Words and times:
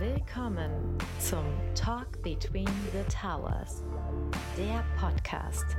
Willkommen 0.00 0.96
zum 1.18 1.44
Talk 1.74 2.22
Between 2.22 2.68
the 2.92 3.02
Towers, 3.12 3.82
der 4.56 4.84
Podcast. 4.96 5.76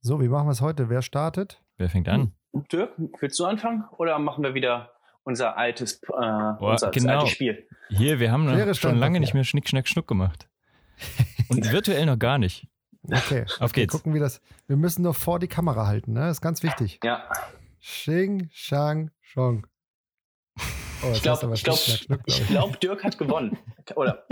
So, 0.00 0.18
wie 0.22 0.28
machen 0.28 0.46
wir 0.46 0.52
es 0.52 0.62
heute? 0.62 0.88
Wer 0.88 1.02
startet? 1.02 1.62
Wer 1.76 1.90
fängt 1.90 2.08
an? 2.08 2.32
Dirk, 2.72 2.94
willst 3.20 3.38
du 3.38 3.44
anfangen 3.44 3.84
oder 3.98 4.18
machen 4.18 4.42
wir 4.42 4.54
wieder 4.54 4.90
unser 5.24 5.58
altes, 5.58 6.00
äh, 6.04 6.54
unser 6.58 6.90
genau. 6.90 7.18
altes 7.18 7.32
Spiel? 7.32 7.68
Hier, 7.90 8.18
wir 8.18 8.32
haben 8.32 8.48
schon 8.72 8.96
lange 8.96 9.20
nicht 9.20 9.34
mehr 9.34 9.44
Schnick, 9.44 9.68
Schnack, 9.68 9.88
Schnuck 9.88 10.08
gemacht. 10.08 10.48
Und 11.50 11.70
virtuell 11.70 12.06
noch 12.06 12.18
gar 12.18 12.38
nicht. 12.38 12.66
Okay, 13.06 13.44
Auf 13.58 13.70
okay, 13.70 13.82
geht's. 13.82 13.92
gucken, 13.92 14.14
wie 14.14 14.18
das. 14.18 14.40
Wir 14.66 14.76
müssen 14.76 15.02
nur 15.02 15.14
vor 15.14 15.38
die 15.38 15.48
Kamera 15.48 15.86
halten, 15.86 16.12
ne? 16.12 16.20
Das 16.20 16.38
ist 16.38 16.40
ganz 16.40 16.62
wichtig. 16.62 17.00
Ja, 17.04 17.28
Xing, 17.80 18.48
Shang, 18.52 19.10
Shong. 19.20 19.66
Oh, 21.02 21.10
ich 21.12 21.20
glaube, 21.22 21.52
glaub 21.62 21.78
ich 22.26 22.46
glaub, 22.48 22.80
Dirk 22.80 23.04
hat 23.04 23.18
gewonnen. 23.18 23.58
Oder, 23.94 24.24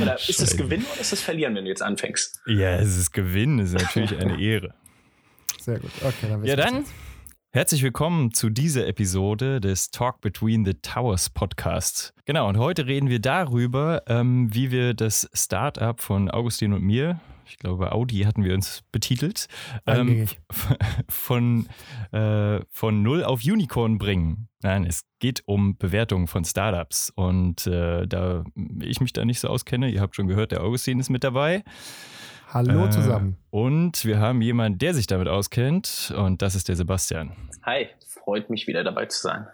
oder 0.00 0.14
ist 0.28 0.40
es. 0.40 0.56
Gewinnen 0.56 0.86
oder 0.90 1.00
ist 1.02 1.12
es 1.12 1.20
Verlieren, 1.20 1.54
wenn 1.54 1.64
du 1.64 1.70
jetzt 1.70 1.82
anfängst? 1.82 2.40
Ja, 2.46 2.76
es 2.76 2.96
ist 2.96 3.12
Gewinn, 3.12 3.58
es 3.58 3.74
ist 3.74 3.82
natürlich 3.82 4.16
eine 4.18 4.40
Ehre. 4.40 4.74
Sehr 5.60 5.80
gut. 5.80 5.90
Okay, 6.02 6.28
dann 6.30 6.44
Ja, 6.44 6.56
dann 6.56 6.84
herzlich 7.50 7.82
willkommen 7.82 8.32
zu 8.32 8.48
dieser 8.48 8.86
Episode 8.86 9.60
des 9.60 9.90
Talk 9.90 10.22
Between 10.22 10.64
the 10.64 10.72
Towers 10.74 11.28
Podcast. 11.28 12.14
Genau, 12.24 12.48
und 12.48 12.56
heute 12.56 12.86
reden 12.86 13.10
wir 13.10 13.20
darüber, 13.20 14.02
ähm, 14.06 14.48
wie 14.54 14.70
wir 14.70 14.94
das 14.94 15.28
Startup 15.34 16.00
von 16.00 16.30
Augustin 16.30 16.72
und 16.72 16.82
mir, 16.82 17.20
ich 17.46 17.58
glaube 17.58 17.92
Audi 17.92 18.20
hatten 18.22 18.44
wir 18.44 18.54
uns 18.54 18.82
betitelt, 18.92 19.46
ähm, 19.86 20.26
von, 21.08 21.66
äh, 22.12 22.60
von 22.70 23.02
Null 23.02 23.24
auf 23.24 23.42
Unicorn 23.44 23.98
bringen. 23.98 24.48
Nein, 24.62 24.84
es 24.86 25.04
geht 25.18 25.42
um 25.46 25.76
Bewertungen 25.76 26.26
von 26.26 26.44
Startups. 26.44 27.12
Und 27.14 27.66
äh, 27.66 28.06
da 28.06 28.44
ich 28.80 29.00
mich 29.00 29.12
da 29.12 29.24
nicht 29.24 29.40
so 29.40 29.48
auskenne, 29.48 29.90
ihr 29.90 30.00
habt 30.00 30.16
schon 30.16 30.26
gehört, 30.26 30.52
der 30.52 30.62
Augustin 30.62 30.98
ist 31.00 31.10
mit 31.10 31.24
dabei. 31.24 31.64
Hallo 32.48 32.86
Äh, 32.86 32.90
zusammen. 32.90 33.36
Und 33.50 34.04
wir 34.04 34.20
haben 34.20 34.40
jemanden, 34.40 34.78
der 34.78 34.94
sich 34.94 35.06
damit 35.06 35.28
auskennt, 35.28 36.14
und 36.16 36.40
das 36.40 36.54
ist 36.54 36.68
der 36.68 36.76
Sebastian. 36.76 37.32
Hi, 37.62 37.88
freut 38.06 38.48
mich 38.48 38.66
wieder 38.66 38.84
dabei 38.84 39.06
zu 39.06 39.20
sein. 39.20 39.46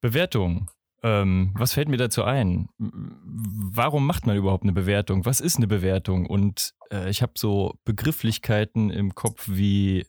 Bewertung. 0.00 0.68
Ähm, 1.02 1.54
was 1.56 1.72
fällt 1.72 1.88
mir 1.88 1.96
dazu 1.96 2.24
ein? 2.24 2.68
Warum 2.78 4.06
macht 4.06 4.26
man 4.26 4.36
überhaupt 4.36 4.64
eine 4.64 4.72
Bewertung? 4.72 5.24
Was 5.24 5.40
ist 5.40 5.56
eine 5.56 5.66
Bewertung? 5.66 6.26
Und 6.26 6.72
äh, 6.92 7.08
ich 7.08 7.22
habe 7.22 7.32
so 7.36 7.74
Begrifflichkeiten 7.84 8.90
im 8.90 9.14
Kopf 9.14 9.46
wie 9.48 10.04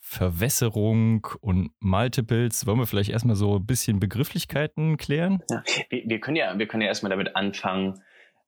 Verwässerung 0.00 1.26
und 1.40 1.70
Multiples. 1.80 2.66
Wollen 2.66 2.78
wir 2.78 2.86
vielleicht 2.86 3.10
erstmal 3.10 3.36
so 3.36 3.56
ein 3.56 3.66
bisschen 3.66 4.00
Begrifflichkeiten 4.00 4.96
klären? 4.96 5.42
Ja, 5.50 5.62
wir, 5.90 6.02
wir 6.06 6.20
können 6.20 6.36
ja, 6.36 6.58
wir 6.58 6.66
können 6.66 6.82
ja 6.82 6.88
erstmal 6.88 7.10
damit 7.10 7.36
anfangen, 7.36 8.00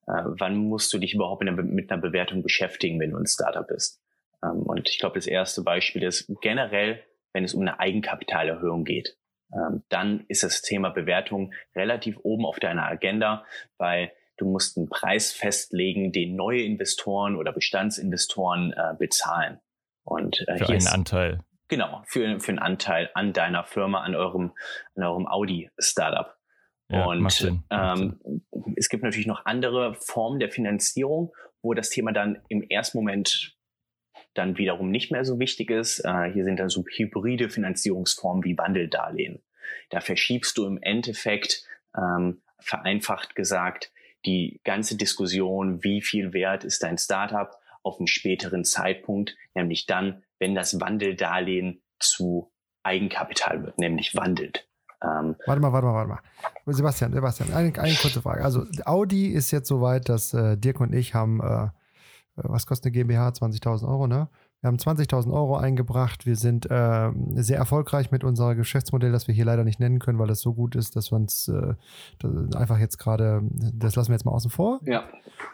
äh, 0.06 0.22
wann 0.24 0.56
musst 0.56 0.92
du 0.94 0.98
dich 0.98 1.14
überhaupt 1.14 1.42
in 1.42 1.48
einer, 1.48 1.62
mit 1.62 1.90
einer 1.90 2.00
Bewertung 2.00 2.42
beschäftigen, 2.42 2.98
wenn 2.98 3.10
du 3.10 3.18
ein 3.18 3.26
Startup 3.26 3.66
bist. 3.66 4.00
Ähm, 4.42 4.62
und 4.62 4.88
ich 4.88 4.98
glaube, 4.98 5.16
das 5.16 5.26
erste 5.26 5.62
Beispiel 5.62 6.02
ist 6.02 6.32
generell, 6.40 7.02
wenn 7.32 7.44
es 7.44 7.52
um 7.52 7.60
eine 7.60 7.78
Eigenkapitalerhöhung 7.78 8.84
geht. 8.84 9.16
Ähm, 9.52 9.82
dann 9.88 10.24
ist 10.28 10.42
das 10.42 10.62
Thema 10.62 10.90
Bewertung 10.90 11.52
relativ 11.74 12.18
oben 12.22 12.44
auf 12.44 12.58
deiner 12.58 12.86
Agenda, 12.86 13.44
weil 13.78 14.12
du 14.36 14.46
musst 14.46 14.76
einen 14.76 14.88
Preis 14.88 15.32
festlegen, 15.32 16.12
den 16.12 16.36
neue 16.36 16.62
Investoren 16.62 17.36
oder 17.36 17.52
Bestandsinvestoren 17.52 18.72
äh, 18.72 18.94
bezahlen. 18.98 19.60
Und 20.04 20.40
äh, 20.48 20.58
Für 20.58 20.68
einen 20.68 20.78
ist, 20.78 20.92
Anteil. 20.92 21.40
Genau, 21.68 22.02
für, 22.06 22.40
für 22.40 22.50
einen 22.50 22.58
Anteil 22.58 23.10
an 23.14 23.32
deiner 23.32 23.64
Firma, 23.64 24.00
an 24.00 24.14
eurem, 24.14 24.52
an 24.96 25.04
eurem 25.04 25.26
Audi-Startup. 25.28 26.36
Ja, 26.88 27.04
und 27.04 27.62
ähm, 27.70 28.20
es 28.74 28.88
gibt 28.88 29.04
natürlich 29.04 29.28
noch 29.28 29.46
andere 29.46 29.94
Formen 29.94 30.40
der 30.40 30.50
Finanzierung, 30.50 31.32
wo 31.62 31.72
das 31.72 31.90
Thema 31.90 32.12
dann 32.12 32.42
im 32.48 32.62
ersten 32.62 32.98
Moment 32.98 33.56
dann 34.34 34.58
wiederum 34.58 34.90
nicht 34.90 35.10
mehr 35.10 35.24
so 35.24 35.38
wichtig 35.38 35.70
ist. 35.70 36.00
Äh, 36.04 36.32
hier 36.32 36.44
sind 36.44 36.58
dann 36.58 36.68
so 36.68 36.84
hybride 36.86 37.50
Finanzierungsformen 37.50 38.44
wie 38.44 38.56
Wandeldarlehen. 38.56 39.42
Da 39.90 40.00
verschiebst 40.00 40.56
du 40.58 40.66
im 40.66 40.78
Endeffekt, 40.82 41.64
ähm, 41.96 42.42
vereinfacht 42.58 43.34
gesagt, 43.34 43.92
die 44.26 44.60
ganze 44.64 44.96
Diskussion, 44.96 45.82
wie 45.82 46.02
viel 46.02 46.32
wert 46.32 46.64
ist 46.64 46.82
dein 46.82 46.98
Startup, 46.98 47.50
auf 47.82 47.98
einen 47.98 48.06
späteren 48.06 48.64
Zeitpunkt, 48.64 49.36
nämlich 49.54 49.86
dann, 49.86 50.22
wenn 50.38 50.54
das 50.54 50.80
Wandeldarlehen 50.80 51.82
zu 51.98 52.52
Eigenkapital 52.82 53.64
wird, 53.64 53.78
nämlich 53.78 54.14
wandelt. 54.14 54.68
Ähm, 55.02 55.36
Warte 55.46 55.62
mal, 55.62 55.72
warte 55.72 55.86
mal, 55.86 55.94
warte 55.94 56.08
mal. 56.10 56.20
Sebastian, 56.66 57.12
Sebastian, 57.12 57.52
eine, 57.52 57.78
eine 57.78 57.94
kurze 57.94 58.20
Frage. 58.20 58.44
Also 58.44 58.66
Audi 58.84 59.28
ist 59.28 59.50
jetzt 59.50 59.68
soweit, 59.68 60.08
dass 60.08 60.34
äh, 60.34 60.56
Dirk 60.56 60.80
und 60.80 60.94
ich 60.94 61.14
haben, 61.14 61.40
äh, 61.40 61.68
was 62.44 62.66
kostet 62.66 62.86
eine 62.86 62.92
GmbH? 62.92 63.28
20.000 63.28 63.88
Euro, 63.88 64.06
ne? 64.06 64.28
Wir 64.60 64.68
haben 64.68 64.76
20.000 64.76 65.32
Euro 65.32 65.56
eingebracht. 65.56 66.26
Wir 66.26 66.36
sind 66.36 66.70
äh, 66.70 67.10
sehr 67.36 67.56
erfolgreich 67.56 68.10
mit 68.10 68.24
unserem 68.24 68.56
Geschäftsmodell, 68.58 69.10
das 69.10 69.26
wir 69.26 69.34
hier 69.34 69.46
leider 69.46 69.64
nicht 69.64 69.80
nennen 69.80 70.00
können, 70.00 70.18
weil 70.18 70.28
es 70.28 70.42
so 70.42 70.52
gut 70.52 70.76
ist, 70.76 70.96
dass 70.96 71.10
wir 71.10 71.16
uns 71.16 71.48
äh, 71.48 71.74
das 72.18 72.54
einfach 72.54 72.78
jetzt 72.78 72.98
gerade, 72.98 73.42
das 73.72 73.96
lassen 73.96 74.10
wir 74.10 74.16
jetzt 74.16 74.26
mal 74.26 74.32
außen 74.32 74.50
vor. 74.50 74.80
ja, 74.84 75.04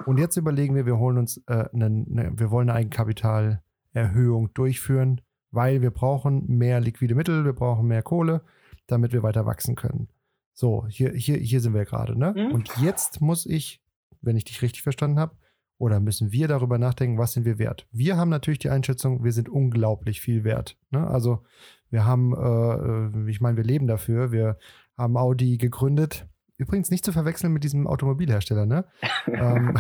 Und 0.07 0.19
jetzt 0.19 0.37
überlegen 0.37 0.75
wir, 0.75 0.87
wir 0.87 0.99
holen 0.99 1.19
uns, 1.19 1.37
äh, 1.47 1.69
eine, 1.73 1.87
eine, 1.87 2.33
wir 2.37 2.51
wollen 2.51 2.69
eine 2.69 2.79
Eigenkapitalerhöhung 2.81 4.53
durchführen, 4.55 5.21
weil 5.53 5.83
wir 5.83 5.93
brauchen 5.93 6.45
mehr 6.49 6.81
liquide 6.81 7.15
Mittel, 7.15 7.45
wir 7.45 7.53
brauchen 7.53 7.87
mehr 7.87 8.03
Kohle, 8.03 8.43
damit 8.89 9.13
wir 9.13 9.23
weiter 9.23 9.47
wachsen 9.47 9.77
können. 9.77 10.09
So, 10.53 10.87
hier, 10.89 11.13
hier, 11.13 11.37
hier 11.37 11.61
sind 11.61 11.75
wir 11.75 11.85
gerade, 11.85 12.19
ne? 12.19 12.35
Mhm. 12.37 12.53
Und 12.53 12.77
jetzt 12.79 13.21
muss 13.21 13.47
ich, 13.47 13.83
wenn 14.21 14.37
ich 14.37 14.45
dich 14.45 14.63
richtig 14.63 14.83
verstanden 14.83 15.21
habe, 15.21 15.37
oder 15.78 16.00
müssen 16.00 16.32
wir 16.32 16.48
darüber 16.48 16.78
nachdenken, 16.78 17.19
was 17.19 17.32
sind 17.32 17.44
wir 17.44 17.59
wert? 17.59 17.87
Wir 17.92 18.16
haben 18.16 18.31
natürlich 18.31 18.59
die 18.59 18.70
Einschätzung, 18.70 19.25
wir 19.25 19.32
sind 19.32 19.48
unglaublich 19.48 20.20
viel 20.20 20.44
wert. 20.44 20.78
Ne? 20.91 21.06
Also 21.06 21.44
wir 21.91 22.04
haben, 22.04 22.32
äh, 22.34 23.31
ich 23.31 23.41
meine, 23.41 23.56
wir 23.56 23.64
leben 23.64 23.87
dafür. 23.87 24.32
Wir 24.32 24.59
haben 24.97 25.16
Audi 25.16 25.59
gegründet. 25.59 26.26
Übrigens 26.59 26.91
nicht 26.91 27.04
zu 27.04 27.12
verwechseln 27.12 27.53
mit 27.53 27.64
diesem 27.64 27.87
Automobilhersteller, 27.87 28.64
ne? 28.64 28.87
ähm, 29.26 29.75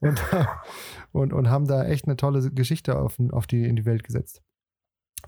und, 0.00 0.22
und, 1.12 1.32
und 1.34 1.50
haben 1.50 1.66
da 1.66 1.84
echt 1.84 2.06
eine 2.06 2.16
tolle 2.16 2.50
Geschichte 2.50 2.98
auf, 2.98 3.18
auf 3.30 3.46
die, 3.46 3.64
in 3.64 3.76
die 3.76 3.84
Welt 3.84 4.04
gesetzt. 4.04 4.42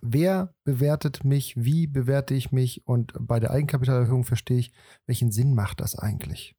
Wer 0.01 0.55
bewertet 0.65 1.25
mich? 1.25 1.55
Wie 1.57 1.87
bewerte 1.87 2.35
ich 2.35 2.51
mich? 2.51 2.87
Und 2.87 3.13
bei 3.19 3.41
der 3.41 3.51
Eigenkapitalerhöhung 3.51 4.25
verstehe 4.25 4.59
ich, 4.59 4.73
welchen 5.07 5.31
Sinn 5.31 5.55
macht 5.55 5.81
das 5.81 5.99
eigentlich? 5.99 6.57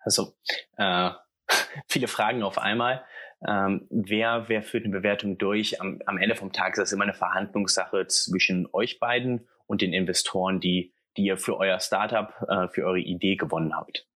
Also 0.00 0.34
äh, 0.76 1.10
viele 1.88 2.08
Fragen 2.08 2.42
auf 2.42 2.58
einmal. 2.58 3.04
Ähm, 3.46 3.86
wer, 3.90 4.48
wer 4.48 4.62
führt 4.62 4.84
eine 4.84 4.96
Bewertung 4.96 5.38
durch? 5.38 5.80
Am, 5.80 6.00
am 6.06 6.18
Ende 6.18 6.34
vom 6.34 6.52
Tag 6.52 6.72
ist 6.72 6.78
das 6.78 6.92
immer 6.92 7.04
eine 7.04 7.14
Verhandlungssache 7.14 8.06
zwischen 8.06 8.66
euch 8.72 8.98
beiden 8.98 9.46
und 9.66 9.82
den 9.82 9.92
Investoren, 9.92 10.60
die, 10.60 10.94
die 11.16 11.24
ihr 11.24 11.36
für 11.36 11.58
euer 11.58 11.78
Startup, 11.80 12.32
äh, 12.48 12.68
für 12.68 12.84
eure 12.84 13.00
Idee 13.00 13.36
gewonnen 13.36 13.76
habt. 13.76 14.06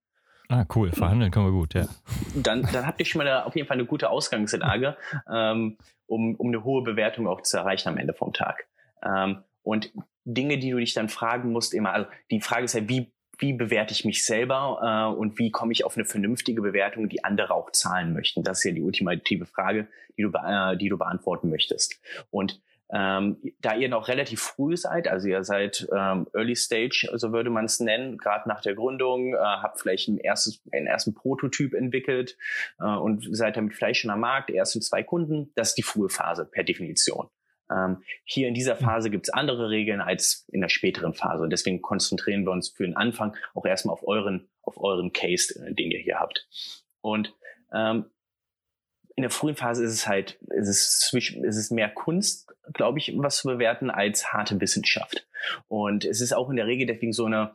Ah, 0.49 0.65
cool. 0.75 0.91
Verhandeln 0.91 1.31
können 1.31 1.47
wir 1.47 1.53
gut, 1.53 1.75
ja. 1.75 1.87
Dann, 2.35 2.63
dann 2.73 2.87
habt 2.87 2.99
ihr 2.99 3.07
schon 3.07 3.21
mal 3.21 3.29
eine, 3.29 3.47
auf 3.47 3.55
jeden 3.55 3.69
Fall 3.69 3.77
eine 3.77 3.87
gute 3.87 4.11
Ausgangslage, 4.11 4.97
ähm, 5.33 5.79
um, 6.07 6.35
um 6.35 6.49
eine 6.49 6.65
hohe 6.65 6.83
Bewertung 6.83 7.29
auch 7.29 7.43
zu 7.43 7.57
erreichen 7.57 7.89
am 7.89 7.99
Ende 7.99 8.15
vom 8.15 8.33
Tag. 8.33 8.67
Ähm, 9.05 9.45
und 9.63 9.93
Dinge, 10.25 10.59
die 10.59 10.71
du 10.71 10.79
dich 10.79 10.93
dann 10.93 11.09
fragen 11.09 11.53
musst, 11.53 11.73
immer, 11.73 11.93
also 11.93 12.09
die 12.31 12.41
Frage 12.41 12.65
ist 12.65 12.75
ja, 12.75 12.89
wie, 12.89 13.13
wie 13.41 13.53
bewerte 13.53 13.93
ich 13.93 14.05
mich 14.05 14.25
selber 14.25 15.13
äh, 15.15 15.19
und 15.19 15.39
wie 15.39 15.51
komme 15.51 15.73
ich 15.73 15.85
auf 15.85 15.97
eine 15.97 16.05
vernünftige 16.05 16.63
Bewertung, 16.63 17.09
die 17.09 17.25
andere 17.25 17.55
auch 17.55 17.71
zahlen 17.73 18.13
möchten? 18.13 18.43
Das 18.43 18.59
ist 18.59 18.65
ja 18.65 18.73
die 18.73 18.83
ultimative 18.83 19.47
Frage, 19.47 19.89
die 20.17 20.23
du, 20.23 20.31
äh, 20.31 20.77
die 20.77 20.89
du 20.89 20.99
beantworten 20.99 21.51
möchtest. 21.51 22.01
Und 22.31 22.61
ähm, 22.93 23.37
da 23.61 23.75
ihr 23.77 23.89
noch 23.89 24.09
relativ 24.09 24.41
früh 24.41 24.77
seid, 24.77 25.07
also 25.07 25.29
ihr 25.29 25.45
seid 25.45 25.89
ähm, 25.93 26.27
Early 26.35 26.57
Stage, 26.57 27.09
so 27.15 27.33
würde 27.33 27.51
man 27.51 27.65
es 27.65 27.79
nennen, 27.79 28.19
gerade 28.19 28.49
nach 28.49 28.63
der 28.63 28.75
Gründung, 28.75 29.35
äh, 29.35 29.39
habt 29.39 29.81
vielleicht 29.81 30.09
ein 30.09 30.19
erstes, 30.19 30.61
einen 30.73 30.87
ersten 30.87 31.15
Prototyp 31.15 31.75
entwickelt 31.75 32.37
äh, 32.81 32.85
und 32.85 33.29
seid 33.31 33.57
damit 33.57 33.75
vielleicht 33.75 34.01
schon 34.01 34.11
am 34.11 34.21
Markt, 34.21 34.51
ersten 34.51 34.83
zwei 34.83 35.05
Kunden, 35.05 35.53
das 35.55 35.69
ist 35.69 35.79
die 35.79 35.83
frühe 35.83 36.09
Phase 36.09 36.45
per 36.45 36.65
Definition. 36.65 37.29
Ähm, 37.71 38.03
hier 38.25 38.49
in 38.49 38.55
dieser 38.55 38.77
Phase 38.77 39.11
gibt 39.11 39.27
es 39.27 39.33
andere 39.33 39.71
Regeln 39.71 40.01
als 40.01 40.47
in 40.53 40.61
der 40.61 40.69
späteren 40.69 41.15
Phase 41.15 41.45
und 41.45 41.51
deswegen 41.51 41.83
konzentrieren 41.83 42.45
wir 42.45 42.53
uns 42.53 42.71
für 42.71 42.85
den 42.85 42.97
Anfang 42.97 43.37
auch 43.55 43.65
erstmal 43.65 43.93
auf 43.93 44.07
euren, 44.07 44.49
auf 44.63 44.79
euren 44.79 45.13
Case, 45.13 45.55
äh, 45.55 45.73
den 45.73 45.91
ihr 45.91 46.01
hier 46.01 46.19
habt. 46.19 46.49
Und 47.01 47.35
ähm, 47.73 48.07
in 49.17 49.23
der 49.23 49.31
frühen 49.31 49.57
Phase 49.57 49.85
ist 49.85 49.93
es 49.93 50.07
halt, 50.07 50.39
ist 50.55 50.69
es 50.69 50.99
zwischen, 51.01 51.45
ist 51.45 51.57
es 51.57 51.71
mehr 51.71 51.91
Kunst, 51.91 52.49
glaube 52.73 52.99
ich, 52.99 53.13
was 53.17 53.39
zu 53.39 53.49
bewerten, 53.49 53.91
als 53.91 54.33
harte 54.33 54.61
Wissenschaft. 54.61 55.27
Und 55.69 56.05
es 56.05 56.21
ist 56.21 56.33
auch 56.33 56.51
in 56.51 56.57
der 56.57 56.67
Regel 56.67 56.87
deswegen 56.87 57.13
so 57.13 57.27
eine, 57.27 57.55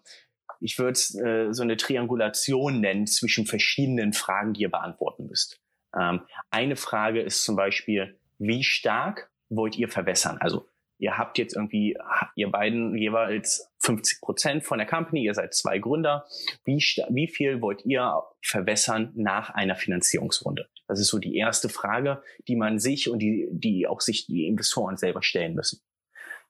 ich 0.60 0.78
würde 0.78 0.92
es 0.92 1.16
äh, 1.16 1.52
so 1.52 1.64
eine 1.64 1.78
Triangulation 1.78 2.82
nennen 2.82 3.08
zwischen 3.08 3.46
verschiedenen 3.46 4.14
Fragen, 4.14 4.54
die 4.54 4.62
ihr 4.62 4.72
beantworten 4.72 5.28
müsst. 5.28 5.60
Ähm, 5.98 6.22
eine 6.52 6.76
Frage 6.76 7.22
ist 7.22 7.44
zum 7.44 7.56
Beispiel, 7.56 8.20
wie 8.38 8.64
stark 8.64 9.32
wollt 9.50 9.77
ihr 9.77 9.89
verwässern? 9.89 10.38
Also 10.39 10.68
ihr 10.97 11.18
habt 11.18 11.38
jetzt 11.38 11.56
irgendwie, 11.56 11.97
ihr 12.36 12.50
beiden 12.51 12.97
jeweils 12.97 13.71
50 13.80 14.21
Prozent 14.21 14.63
von 14.63 14.77
der 14.77 14.88
Company, 14.88 15.24
ihr 15.24 15.33
seid 15.33 15.53
zwei 15.53 15.80
Gründer. 15.80 16.25
Wie, 16.63 16.77
wie 16.77 17.27
viel 17.27 17.62
wollt 17.62 17.86
ihr 17.86 18.21
verwässern 18.42 19.12
nach 19.15 19.50
einer 19.50 19.75
Finanzierungsrunde? 19.75 20.68
Das 20.88 21.00
ist 21.00 21.07
so 21.07 21.19
die 21.19 21.36
erste 21.36 21.69
Frage, 21.69 22.21
die 22.47 22.56
man 22.56 22.80
sich 22.80 23.09
und 23.09 23.19
die, 23.19 23.47
die 23.51 23.88
auch 23.88 24.01
sich 24.01 24.25
die 24.27 24.47
Investoren 24.47 24.97
selber 24.97 25.24
stellen 25.24 25.56
müssen. 25.56 25.81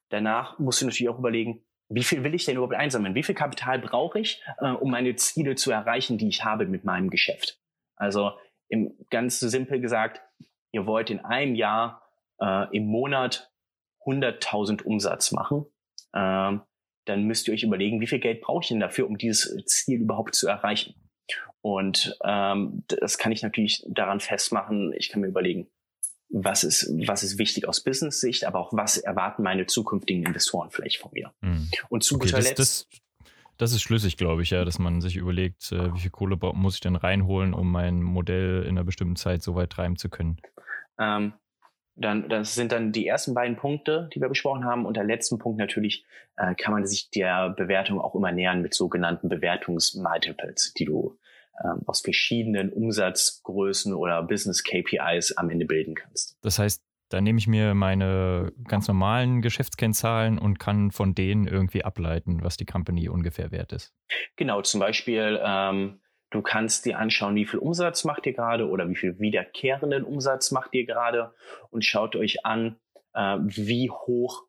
Danach 0.09 0.59
musst 0.59 0.81
du 0.81 0.85
natürlich 0.85 1.09
auch 1.09 1.19
überlegen, 1.19 1.63
wie 1.89 2.03
viel 2.03 2.23
will 2.23 2.33
ich 2.33 2.45
denn 2.45 2.55
überhaupt 2.55 2.75
einsammeln? 2.75 3.15
Wie 3.15 3.23
viel 3.23 3.35
Kapital 3.35 3.79
brauche 3.79 4.19
ich, 4.19 4.41
äh, 4.59 4.71
um 4.71 4.91
meine 4.91 5.15
Ziele 5.15 5.55
zu 5.55 5.71
erreichen, 5.71 6.17
die 6.17 6.27
ich 6.27 6.43
habe 6.43 6.65
mit 6.65 6.83
meinem 6.83 7.09
Geschäft? 7.09 7.59
Also 7.95 8.31
im, 8.67 8.93
ganz 9.09 9.39
simpel 9.39 9.79
gesagt, 9.79 10.21
ihr 10.71 10.85
wollt 10.85 11.09
in 11.09 11.19
einem 11.19 11.55
Jahr 11.55 12.04
äh, 12.39 12.75
im 12.75 12.85
Monat 12.85 13.51
100.000 14.05 14.83
Umsatz 14.83 15.31
machen, 15.31 15.65
ähm, 16.13 16.61
dann 17.05 17.23
müsst 17.23 17.47
ihr 17.47 17.53
euch 17.53 17.63
überlegen, 17.63 18.01
wie 18.01 18.07
viel 18.07 18.19
Geld 18.19 18.41
brauche 18.41 18.63
ich 18.63 18.67
denn 18.69 18.79
dafür, 18.79 19.07
um 19.07 19.17
dieses 19.17 19.55
Ziel 19.65 20.01
überhaupt 20.01 20.35
zu 20.35 20.47
erreichen? 20.47 20.95
Und 21.61 22.17
ähm, 22.23 22.83
das 22.87 23.17
kann 23.17 23.31
ich 23.31 23.41
natürlich 23.41 23.83
daran 23.87 24.19
festmachen. 24.19 24.93
Ich 24.95 25.09
kann 25.09 25.21
mir 25.21 25.27
überlegen, 25.27 25.67
was 26.29 26.63
ist, 26.63 26.91
was 27.07 27.23
ist 27.23 27.37
wichtig 27.37 27.67
aus 27.67 27.83
Business-Sicht, 27.83 28.45
aber 28.45 28.59
auch 28.59 28.73
was 28.73 28.97
erwarten 28.97 29.43
meine 29.43 29.65
zukünftigen 29.65 30.25
Investoren 30.25 30.69
vielleicht 30.69 30.99
von 30.99 31.11
mir. 31.13 31.31
Mhm. 31.41 31.69
Und 31.89 32.03
zu 32.03 32.15
okay, 32.15 32.25
guter 32.25 32.37
das, 32.37 32.45
Letzt. 32.45 32.59
Das, 32.59 32.87
das, 33.57 33.71
ist 33.71 33.81
schlüssig, 33.81 34.17
glaube 34.17 34.43
ich, 34.43 34.49
ja, 34.49 34.65
dass 34.65 34.79
man 34.79 35.01
sich 35.01 35.15
überlegt, 35.15 35.71
äh, 35.71 35.93
wie 35.93 35.99
viel 35.99 36.11
Kohle 36.11 36.37
muss 36.53 36.75
ich 36.75 36.81
denn 36.81 36.95
reinholen, 36.95 37.53
um 37.53 37.71
mein 37.71 38.01
Modell 38.01 38.63
in 38.63 38.69
einer 38.69 38.83
bestimmten 38.83 39.15
Zeit 39.15 39.41
so 39.41 39.55
weit 39.55 39.71
treiben 39.71 39.97
zu 39.97 40.09
können. 40.09 40.37
Ähm, 40.99 41.33
dann, 41.95 42.27
das 42.29 42.55
sind 42.55 42.71
dann 42.71 42.91
die 42.91 43.07
ersten 43.07 43.33
beiden 43.33 43.55
Punkte, 43.55 44.09
die 44.13 44.21
wir 44.21 44.29
besprochen 44.29 44.65
haben. 44.65 44.85
Und 44.85 44.97
der 44.97 45.03
letzte 45.03 45.37
Punkt 45.37 45.57
natürlich 45.57 46.05
äh, 46.37 46.53
kann 46.55 46.73
man 46.73 46.85
sich 46.85 47.09
der 47.09 47.49
Bewertung 47.49 48.01
auch 48.01 48.15
immer 48.15 48.31
nähern 48.31 48.61
mit 48.61 48.73
sogenannten 48.73 49.29
Bewertungsmultiples, 49.29 50.73
die 50.73 50.85
du 50.85 51.17
ähm, 51.63 51.81
aus 51.85 52.01
verschiedenen 52.01 52.71
Umsatzgrößen 52.71 53.93
oder 53.93 54.23
Business 54.23 54.63
KPIs 54.63 55.33
am 55.37 55.49
Ende 55.49 55.65
bilden 55.65 55.95
kannst. 55.95 56.37
Das 56.41 56.59
heißt, 56.59 56.83
da 57.09 57.21
nehme 57.21 57.37
ich 57.37 57.47
mir 57.47 57.75
meine 57.75 58.51
ganz 58.67 58.87
normalen 58.87 59.41
Geschäftskennzahlen 59.41 60.37
und 60.37 60.59
kann 60.59 60.91
von 60.91 61.15
denen 61.15 61.47
irgendwie 61.47 61.85
ableiten, 61.85 62.39
was 62.41 62.57
die 62.57 62.65
Company 62.65 63.07
ungefähr 63.07 63.51
wert 63.51 63.71
ist. 63.71 63.93
Genau, 64.35 64.61
zum 64.63 64.79
Beispiel 64.79 65.39
ähm, 65.41 66.01
Du 66.35 66.41
kannst 66.41 66.83
dir 66.83 66.99
anschauen, 66.99 67.33
wie 67.35 67.45
viel 67.45 67.59
Umsatz 67.59 68.03
macht 68.03 68.25
ihr 68.25 68.33
gerade 68.33 68.67
oder 68.67 68.89
wie 68.89 68.95
viel 68.95 69.17
wiederkehrenden 69.19 70.03
Umsatz 70.03 70.51
macht 70.51 70.73
ihr 70.73 70.85
gerade 70.85 71.33
und 71.69 71.85
schaut 71.85 72.17
euch 72.17 72.45
an, 72.45 72.75
äh, 73.13 73.37
wie 73.39 73.89
hoch 73.89 74.43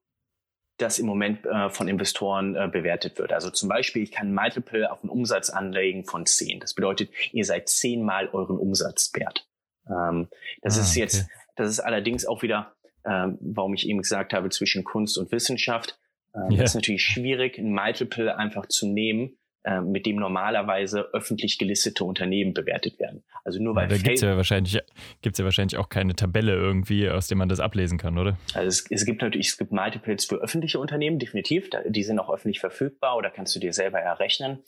das 0.79 0.99
im 0.99 1.07
Moment 1.07 1.47
äh, 1.47 1.71
von 1.71 1.87
Investoren 1.87 2.57
äh, 2.57 2.67
bewertet 2.67 3.21
wird. 3.21 3.33
Also 3.33 3.51
zum 3.51 3.69
Beispiel, 3.69 4.03
ich 4.03 4.11
kann 4.11 4.35
Multiple 4.35 4.91
auf 4.91 5.05
einen 5.05 5.11
Umsatz 5.11 5.49
anlegen 5.49 6.05
von 6.05 6.27
10. 6.27 6.59
Das 6.59 6.75
bedeutet, 6.75 7.11
ihr 7.31 7.45
seid 7.45 7.69
zehnmal 7.69 8.31
euren 8.33 8.59
Umsatz 8.59 9.13
wert. 9.15 9.49
Ähm, 9.89 10.27
das 10.63 10.79
ah, 10.79 10.81
ist 10.81 10.97
jetzt, 10.97 11.21
okay. 11.23 11.31
das 11.55 11.71
ist 11.71 11.79
allerdings 11.79 12.27
auch 12.27 12.43
wieder, 12.43 12.75
ähm, 13.05 13.39
warum 13.41 13.75
ich 13.75 13.89
eben 13.89 14.03
gesagt 14.03 14.33
habe, 14.33 14.51
zwischen 14.51 14.83
Kunst 14.83 15.19
und 15.19 15.31
Wissenschaft. 15.31 16.01
Ähm, 16.35 16.51
yeah. 16.51 16.65
Ist 16.65 16.75
natürlich 16.75 17.05
schwierig, 17.05 17.59
ein 17.59 17.73
Multiple 17.73 18.37
einfach 18.37 18.67
zu 18.67 18.89
nehmen, 18.89 19.39
mit 19.81 20.07
dem 20.07 20.17
normalerweise 20.17 21.09
öffentlich 21.13 21.59
gelistete 21.59 22.05
Unternehmen 22.05 22.55
bewertet 22.55 22.99
werden. 22.99 23.25
Also 23.45 23.63
nur 23.63 23.75
weil 23.75 23.89
da 23.89 23.97
gibt 23.97 24.17
es 24.17 24.21
ja 24.21 24.37
wahrscheinlich 24.37 24.81
gibt's 25.23 25.39
ja 25.39 25.45
wahrscheinlich 25.45 25.77
auch 25.77 25.89
keine 25.89 26.15
Tabelle 26.15 26.55
irgendwie, 26.55 27.09
aus 27.09 27.29
der 27.29 27.37
man 27.37 27.49
das 27.49 27.61
ablesen 27.61 27.99
kann, 27.99 28.19
oder? 28.19 28.37
Also 28.55 28.69
es, 28.69 28.91
es 28.91 29.05
gibt 29.05 29.23
natürlich 29.23 29.49
es 29.49 29.59
gibt 29.59 29.73
Multiples 29.73 30.25
für 30.25 30.37
öffentliche 30.37 30.79
Unternehmen 30.79 31.19
definitiv, 31.19 31.69
die 31.87 32.03
sind 32.03 32.19
auch 32.19 32.33
öffentlich 32.33 32.61
verfügbar 32.61 33.17
oder 33.17 33.31
kannst 33.31 33.55
du 33.57 33.61
dir 33.61 33.73
selber 33.73 33.99
errechnen. 33.99 34.63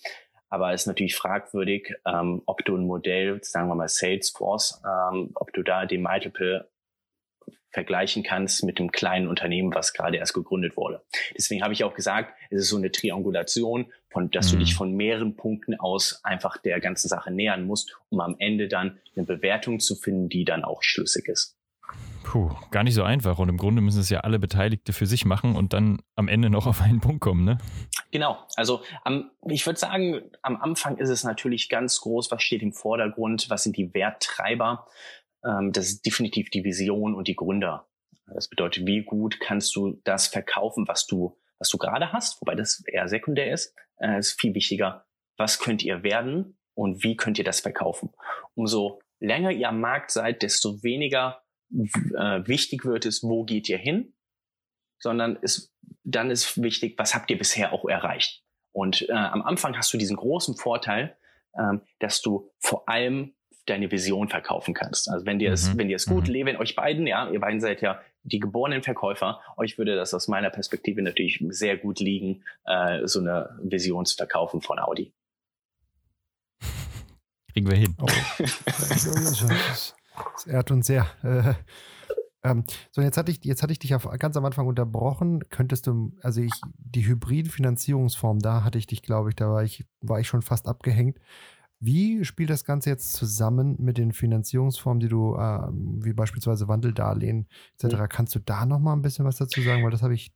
Aber 0.50 0.72
es 0.72 0.82
ist 0.82 0.86
natürlich 0.86 1.14
fragwürdig, 1.14 1.94
ähm, 2.06 2.42
ob 2.46 2.64
du 2.64 2.76
ein 2.76 2.86
Modell, 2.86 3.38
sagen 3.42 3.68
wir 3.68 3.74
mal 3.74 3.88
Salesforce, 3.88 4.82
ähm, 4.84 5.30
ob 5.34 5.52
du 5.52 5.62
da 5.62 5.84
den 5.84 6.02
Multiple 6.02 6.68
vergleichen 7.70 8.22
kannst 8.22 8.64
mit 8.64 8.78
dem 8.78 8.92
kleinen 8.92 9.28
Unternehmen, 9.28 9.74
was 9.74 9.92
gerade 9.92 10.16
erst 10.16 10.34
gegründet 10.34 10.76
wurde. 10.76 11.02
Deswegen 11.36 11.62
habe 11.62 11.72
ich 11.72 11.84
auch 11.84 11.94
gesagt, 11.94 12.34
es 12.50 12.62
ist 12.62 12.68
so 12.68 12.76
eine 12.76 12.90
Triangulation, 12.90 13.92
von, 14.10 14.30
dass 14.30 14.48
mhm. 14.48 14.58
du 14.58 14.64
dich 14.64 14.74
von 14.74 14.92
mehreren 14.94 15.36
Punkten 15.36 15.78
aus 15.78 16.20
einfach 16.24 16.56
der 16.56 16.80
ganzen 16.80 17.08
Sache 17.08 17.30
nähern 17.30 17.66
musst, 17.66 17.96
um 18.08 18.20
am 18.20 18.36
Ende 18.38 18.68
dann 18.68 18.98
eine 19.14 19.26
Bewertung 19.26 19.80
zu 19.80 19.96
finden, 19.96 20.28
die 20.28 20.44
dann 20.44 20.64
auch 20.64 20.82
schlüssig 20.82 21.28
ist. 21.28 21.58
Puh, 22.24 22.50
gar 22.70 22.84
nicht 22.84 22.94
so 22.94 23.04
einfach. 23.04 23.38
Und 23.38 23.48
im 23.48 23.56
Grunde 23.56 23.80
müssen 23.80 24.00
es 24.00 24.10
ja 24.10 24.20
alle 24.20 24.38
Beteiligte 24.38 24.92
für 24.92 25.06
sich 25.06 25.24
machen 25.24 25.56
und 25.56 25.72
dann 25.72 26.02
am 26.14 26.28
Ende 26.28 26.50
noch 26.50 26.66
auf 26.66 26.82
einen 26.82 27.00
Punkt 27.00 27.20
kommen, 27.20 27.44
ne? 27.44 27.56
Genau. 28.10 28.38
Also 28.56 28.82
am, 29.04 29.30
ich 29.46 29.64
würde 29.64 29.78
sagen, 29.78 30.20
am 30.42 30.56
Anfang 30.56 30.98
ist 30.98 31.08
es 31.08 31.24
natürlich 31.24 31.70
ganz 31.70 32.00
groß, 32.00 32.30
was 32.30 32.42
steht 32.42 32.60
im 32.60 32.74
Vordergrund, 32.74 33.48
was 33.48 33.62
sind 33.62 33.78
die 33.78 33.94
Werttreiber 33.94 34.86
ähm, 35.44 35.72
das 35.72 35.88
ist 35.88 36.06
definitiv 36.06 36.50
die 36.50 36.64
Vision 36.64 37.14
und 37.14 37.28
die 37.28 37.36
Gründer. 37.36 37.88
Das 38.26 38.48
bedeutet, 38.48 38.86
wie 38.86 39.04
gut 39.04 39.40
kannst 39.40 39.74
du 39.74 40.00
das 40.04 40.26
verkaufen, 40.26 40.86
was 40.86 41.06
du, 41.06 41.36
was 41.58 41.70
du 41.70 41.78
gerade 41.78 42.12
hast, 42.12 42.40
wobei 42.40 42.54
das 42.54 42.82
eher 42.86 43.08
sekundär 43.08 43.52
ist. 43.52 43.74
Äh, 43.98 44.18
ist 44.18 44.40
viel 44.40 44.54
wichtiger, 44.54 45.06
was 45.36 45.58
könnt 45.58 45.82
ihr 45.82 46.02
werden 46.02 46.58
und 46.74 47.02
wie 47.02 47.16
könnt 47.16 47.38
ihr 47.38 47.44
das 47.44 47.60
verkaufen. 47.60 48.10
Umso 48.54 49.00
länger 49.20 49.50
ihr 49.50 49.68
am 49.68 49.80
Markt 49.80 50.10
seid, 50.10 50.42
desto 50.42 50.82
weniger 50.82 51.42
äh, 51.70 52.46
wichtig 52.46 52.84
wird 52.84 53.06
es, 53.06 53.22
wo 53.22 53.44
geht 53.44 53.68
ihr 53.68 53.78
hin, 53.78 54.14
sondern 54.98 55.36
ist, 55.36 55.74
dann 56.04 56.30
ist 56.30 56.60
wichtig, 56.62 56.94
was 56.98 57.14
habt 57.14 57.30
ihr 57.30 57.38
bisher 57.38 57.72
auch 57.72 57.84
erreicht. 57.86 58.42
Und 58.72 59.08
äh, 59.08 59.12
am 59.12 59.42
Anfang 59.42 59.76
hast 59.76 59.92
du 59.92 59.98
diesen 59.98 60.16
großen 60.16 60.56
Vorteil, 60.56 61.16
ähm, 61.58 61.82
dass 61.98 62.20
du 62.20 62.50
vor 62.58 62.88
allem 62.88 63.34
deine 63.68 63.90
Vision 63.90 64.28
verkaufen 64.28 64.74
kannst. 64.74 65.10
Also 65.10 65.26
wenn 65.26 65.38
dir 65.38 65.52
es, 65.52 65.72
mhm. 65.72 65.78
wenn 65.78 65.88
dir 65.88 65.96
es 65.96 66.06
gut, 66.06 66.28
mhm. 66.28 66.46
wenn 66.46 66.56
euch 66.56 66.74
beiden, 66.74 67.06
ja, 67.06 67.30
ihr 67.30 67.40
beiden 67.40 67.60
seid 67.60 67.80
ja 67.82 68.00
die 68.22 68.40
geborenen 68.40 68.82
Verkäufer, 68.82 69.40
euch 69.56 69.78
würde 69.78 69.96
das 69.96 70.12
aus 70.14 70.28
meiner 70.28 70.50
Perspektive 70.50 71.02
natürlich 71.02 71.44
sehr 71.48 71.76
gut 71.76 72.00
liegen, 72.00 72.42
äh, 72.64 73.06
so 73.06 73.20
eine 73.20 73.58
Vision 73.62 74.04
zu 74.04 74.16
verkaufen 74.16 74.60
von 74.60 74.78
Audi. 74.78 75.12
Kriegen 77.52 77.70
wir 77.70 77.76
hin. 77.76 77.96
Oh. 78.00 78.06
das, 78.38 79.94
ehrt 80.46 80.70
uns 80.70 80.86
sehr. 80.86 81.06
Äh, 81.22 81.54
ähm, 82.44 82.64
so, 82.90 83.02
jetzt 83.02 83.16
hatte 83.16 83.30
ich, 83.30 83.44
jetzt 83.44 83.62
hatte 83.62 83.72
ich 83.72 83.78
dich 83.78 83.94
auf, 83.94 84.08
ganz 84.18 84.36
am 84.36 84.44
Anfang 84.44 84.66
unterbrochen. 84.66 85.48
Könntest 85.48 85.86
du, 85.86 86.12
also 86.22 86.40
ich, 86.40 86.52
die 86.76 87.06
Hybrid-Finanzierungsform, 87.06 88.38
da 88.38 88.64
hatte 88.64 88.78
ich 88.78 88.86
dich, 88.86 89.02
glaube 89.02 89.30
ich, 89.30 89.36
da 89.36 89.50
war 89.50 89.64
ich, 89.64 89.84
war 90.00 90.20
ich 90.20 90.28
schon 90.28 90.42
fast 90.42 90.66
abgehängt. 90.68 91.18
Wie 91.80 92.24
spielt 92.24 92.50
das 92.50 92.64
Ganze 92.64 92.90
jetzt 92.90 93.12
zusammen 93.12 93.76
mit 93.78 93.98
den 93.98 94.12
Finanzierungsformen, 94.12 95.00
die 95.00 95.08
du, 95.08 95.36
äh, 95.36 95.68
wie 95.70 96.12
beispielsweise 96.12 96.66
Wandeldarlehen 96.66 97.48
etc., 97.78 97.96
mhm. 97.96 98.08
kannst 98.08 98.34
du 98.34 98.40
da 98.40 98.66
noch 98.66 98.80
mal 98.80 98.94
ein 98.94 99.02
bisschen 99.02 99.24
was 99.24 99.36
dazu 99.36 99.60
sagen? 99.62 99.84
Weil 99.84 99.92
das 99.92 100.02
habe 100.02 100.14
ich 100.14 100.32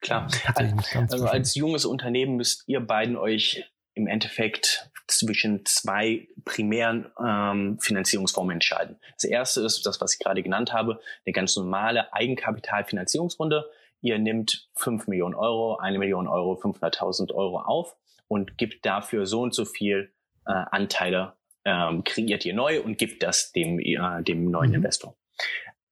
Klar. 0.00 0.28
tatsächlich 0.28 0.76
nicht 0.76 0.90
ganz 0.90 1.12
Also 1.12 1.26
als 1.26 1.54
junges 1.54 1.84
Unternehmen 1.84 2.36
müsst 2.36 2.64
ihr 2.66 2.80
beiden 2.80 3.16
euch 3.16 3.70
im 3.94 4.06
Endeffekt 4.06 4.90
zwischen 5.06 5.66
zwei 5.66 6.28
primären 6.44 7.10
ähm, 7.22 7.78
Finanzierungsformen 7.80 8.54
entscheiden. 8.54 8.96
Das 9.14 9.24
erste 9.24 9.60
ist 9.60 9.84
das, 9.84 10.00
was 10.00 10.14
ich 10.14 10.20
gerade 10.20 10.42
genannt 10.42 10.72
habe, 10.72 11.00
eine 11.26 11.32
ganz 11.32 11.56
normale 11.56 12.12
Eigenkapitalfinanzierungsrunde. 12.12 13.68
Ihr 14.00 14.18
nehmt 14.18 14.70
5 14.76 15.08
Millionen 15.08 15.34
Euro, 15.34 15.76
eine 15.76 15.98
Million 15.98 16.26
Euro, 16.28 16.54
500.000 16.54 17.34
Euro 17.34 17.60
auf 17.60 17.96
und 18.28 18.56
gibt 18.56 18.86
dafür 18.86 19.26
so 19.26 19.42
und 19.42 19.52
so 19.52 19.64
viel 19.64 20.12
Anteile 20.50 21.34
ähm, 21.64 22.04
kreiert 22.04 22.44
ihr 22.44 22.54
neu 22.54 22.80
und 22.80 22.98
gibt 22.98 23.22
das 23.22 23.52
dem, 23.52 23.78
äh, 23.78 24.22
dem 24.22 24.50
neuen 24.50 24.70
mhm. 24.70 24.76
Investor. 24.76 25.16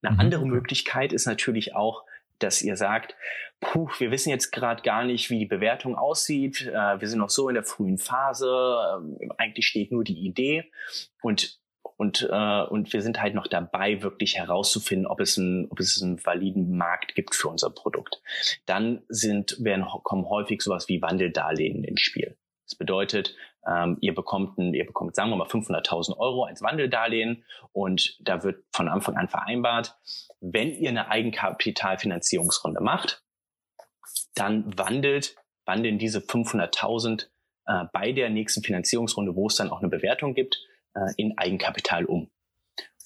Eine 0.01 0.13
mhm. 0.13 0.19
andere 0.19 0.45
Möglichkeit 0.45 1.13
ist 1.13 1.25
natürlich 1.25 1.75
auch, 1.75 2.03
dass 2.39 2.61
ihr 2.61 2.77
sagt, 2.77 3.15
puh, 3.59 3.89
wir 3.99 4.11
wissen 4.11 4.29
jetzt 4.29 4.51
gerade 4.51 4.81
gar 4.81 5.03
nicht, 5.03 5.29
wie 5.29 5.39
die 5.39 5.45
Bewertung 5.45 5.95
aussieht. 5.95 6.65
Äh, 6.67 6.99
wir 6.99 7.07
sind 7.07 7.19
noch 7.19 7.29
so 7.29 7.49
in 7.49 7.55
der 7.55 7.63
frühen 7.63 7.97
Phase. 7.97 8.47
Äh, 9.19 9.27
eigentlich 9.37 9.67
steht 9.67 9.91
nur 9.91 10.03
die 10.03 10.25
Idee 10.25 10.71
und 11.21 11.59
und 11.97 12.29
äh, 12.31 12.61
und 12.63 12.93
wir 12.93 13.01
sind 13.01 13.21
halt 13.21 13.35
noch 13.35 13.47
dabei, 13.47 14.01
wirklich 14.01 14.37
herauszufinden, 14.37 15.05
ob 15.05 15.19
es 15.19 15.35
ein, 15.35 15.67
ob 15.69 15.81
es 15.81 16.01
einen 16.01 16.25
validen 16.25 16.77
Markt 16.77 17.13
gibt 17.13 17.35
für 17.35 17.49
unser 17.49 17.71
Produkt. 17.71 18.21
Dann 18.65 19.01
sind 19.09 19.57
werden 19.59 19.85
kommen 20.03 20.29
häufig 20.29 20.61
sowas 20.61 20.87
wie 20.87 21.01
Wandeldarlehen 21.01 21.83
ins 21.83 21.99
Spiel. 21.99 22.37
Das 22.65 22.75
bedeutet, 22.75 23.35
ähm, 23.67 23.97
ihr 24.01 24.15
bekommt, 24.15 24.57
ein, 24.57 24.73
ihr 24.73 24.85
bekommt, 24.85 25.15
sagen 25.15 25.29
wir 25.29 25.35
mal, 25.35 25.47
500.000 25.47 26.17
Euro 26.17 26.43
als 26.43 26.61
Wandeldarlehen 26.61 27.43
und 27.71 28.17
da 28.21 28.43
wird 28.43 28.63
von 28.71 28.87
Anfang 28.87 29.17
an 29.17 29.27
vereinbart, 29.27 29.97
wenn 30.41 30.73
ihr 30.73 30.89
eine 30.89 31.09
Eigenkapitalfinanzierungsrunde 31.09 32.81
macht, 32.81 33.23
dann 34.35 34.77
wandelt, 34.77 35.35
wandeln 35.65 35.99
diese 35.99 36.19
500.000 36.19 37.27
äh, 37.65 37.85
bei 37.91 38.11
der 38.11 38.29
nächsten 38.29 38.63
Finanzierungsrunde, 38.63 39.35
wo 39.35 39.47
es 39.47 39.55
dann 39.55 39.69
auch 39.69 39.79
eine 39.79 39.89
Bewertung 39.89 40.33
gibt, 40.33 40.59
äh, 40.95 41.11
in 41.17 41.37
Eigenkapital 41.37 42.05
um. 42.05 42.29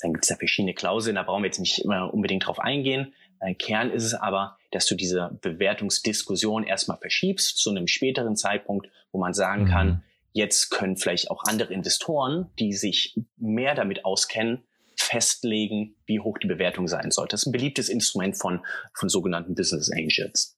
Dann 0.02 0.14
gibt 0.14 0.26
es 0.26 0.30
da 0.30 0.36
verschiedene 0.36 0.74
Klauseln, 0.74 1.16
da 1.16 1.24
brauchen 1.24 1.44
wir 1.44 1.48
jetzt 1.48 1.60
nicht 1.60 1.80
immer 1.80 2.14
unbedingt 2.14 2.46
drauf 2.46 2.60
eingehen. 2.60 3.14
Äh, 3.40 3.56
Kern 3.56 3.90
ist 3.90 4.04
es 4.04 4.14
aber, 4.14 4.58
dass 4.72 4.86
du 4.86 4.96
diese 4.96 5.38
Bewertungsdiskussion 5.42 6.64
erstmal 6.64 6.98
verschiebst 6.98 7.58
zu 7.58 7.72
einem 7.72 7.88
späteren 7.88 8.36
Zeitpunkt, 8.36 8.88
wo 9.12 9.20
man 9.20 9.34
sagen 9.34 9.64
mhm. 9.64 9.68
kann, 9.68 10.04
jetzt 10.34 10.70
können 10.70 10.98
vielleicht 10.98 11.32
auch 11.32 11.44
andere 11.46 11.74
Investoren, 11.74 12.52
die 12.60 12.74
sich 12.74 13.18
mehr 13.38 13.76
damit 13.76 14.04
auskennen, 14.04 14.64
festlegen, 14.96 15.96
wie 16.06 16.20
hoch 16.20 16.38
die 16.38 16.48
Bewertung 16.48 16.88
sein 16.88 17.12
sollte. 17.12 17.34
Das 17.34 17.44
ist 17.44 17.48
ein 17.48 17.52
beliebtes 17.52 17.90
Instrument 17.90 18.38
von, 18.38 18.66
von 18.94 19.10
sogenannten 19.10 19.56
Business 19.56 19.90
Angels. 19.92 20.58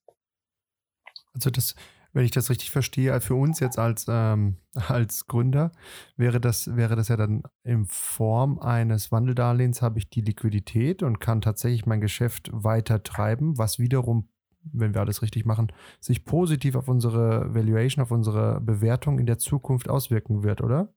Also 1.34 1.50
das, 1.50 1.74
wenn 2.12 2.24
ich 2.24 2.30
das 2.30 2.48
richtig 2.48 2.70
verstehe, 2.70 3.20
für 3.20 3.34
uns 3.34 3.60
jetzt 3.60 3.78
als, 3.78 4.06
ähm, 4.08 4.56
als 4.74 5.26
Gründer, 5.26 5.72
wäre 6.16 6.40
das, 6.40 6.74
wäre 6.74 6.96
das 6.96 7.08
ja 7.08 7.16
dann 7.16 7.42
in 7.62 7.86
Form 7.86 8.58
eines 8.58 9.12
Wandeldarlehens, 9.12 9.82
habe 9.82 9.98
ich 9.98 10.08
die 10.08 10.22
Liquidität 10.22 11.02
und 11.02 11.18
kann 11.18 11.42
tatsächlich 11.42 11.84
mein 11.84 12.00
Geschäft 12.00 12.48
weiter 12.52 13.02
treiben, 13.02 13.58
was 13.58 13.78
wiederum, 13.78 14.30
wenn 14.72 14.94
wir 14.94 15.00
alles 15.00 15.22
richtig 15.22 15.44
machen, 15.44 15.72
sich 16.00 16.24
positiv 16.24 16.76
auf 16.76 16.88
unsere 16.88 17.54
Valuation, 17.54 18.02
auf 18.02 18.10
unsere 18.10 18.60
Bewertung 18.60 19.18
in 19.18 19.26
der 19.26 19.38
Zukunft 19.38 19.88
auswirken 19.88 20.42
wird, 20.42 20.60
oder? 20.60 20.92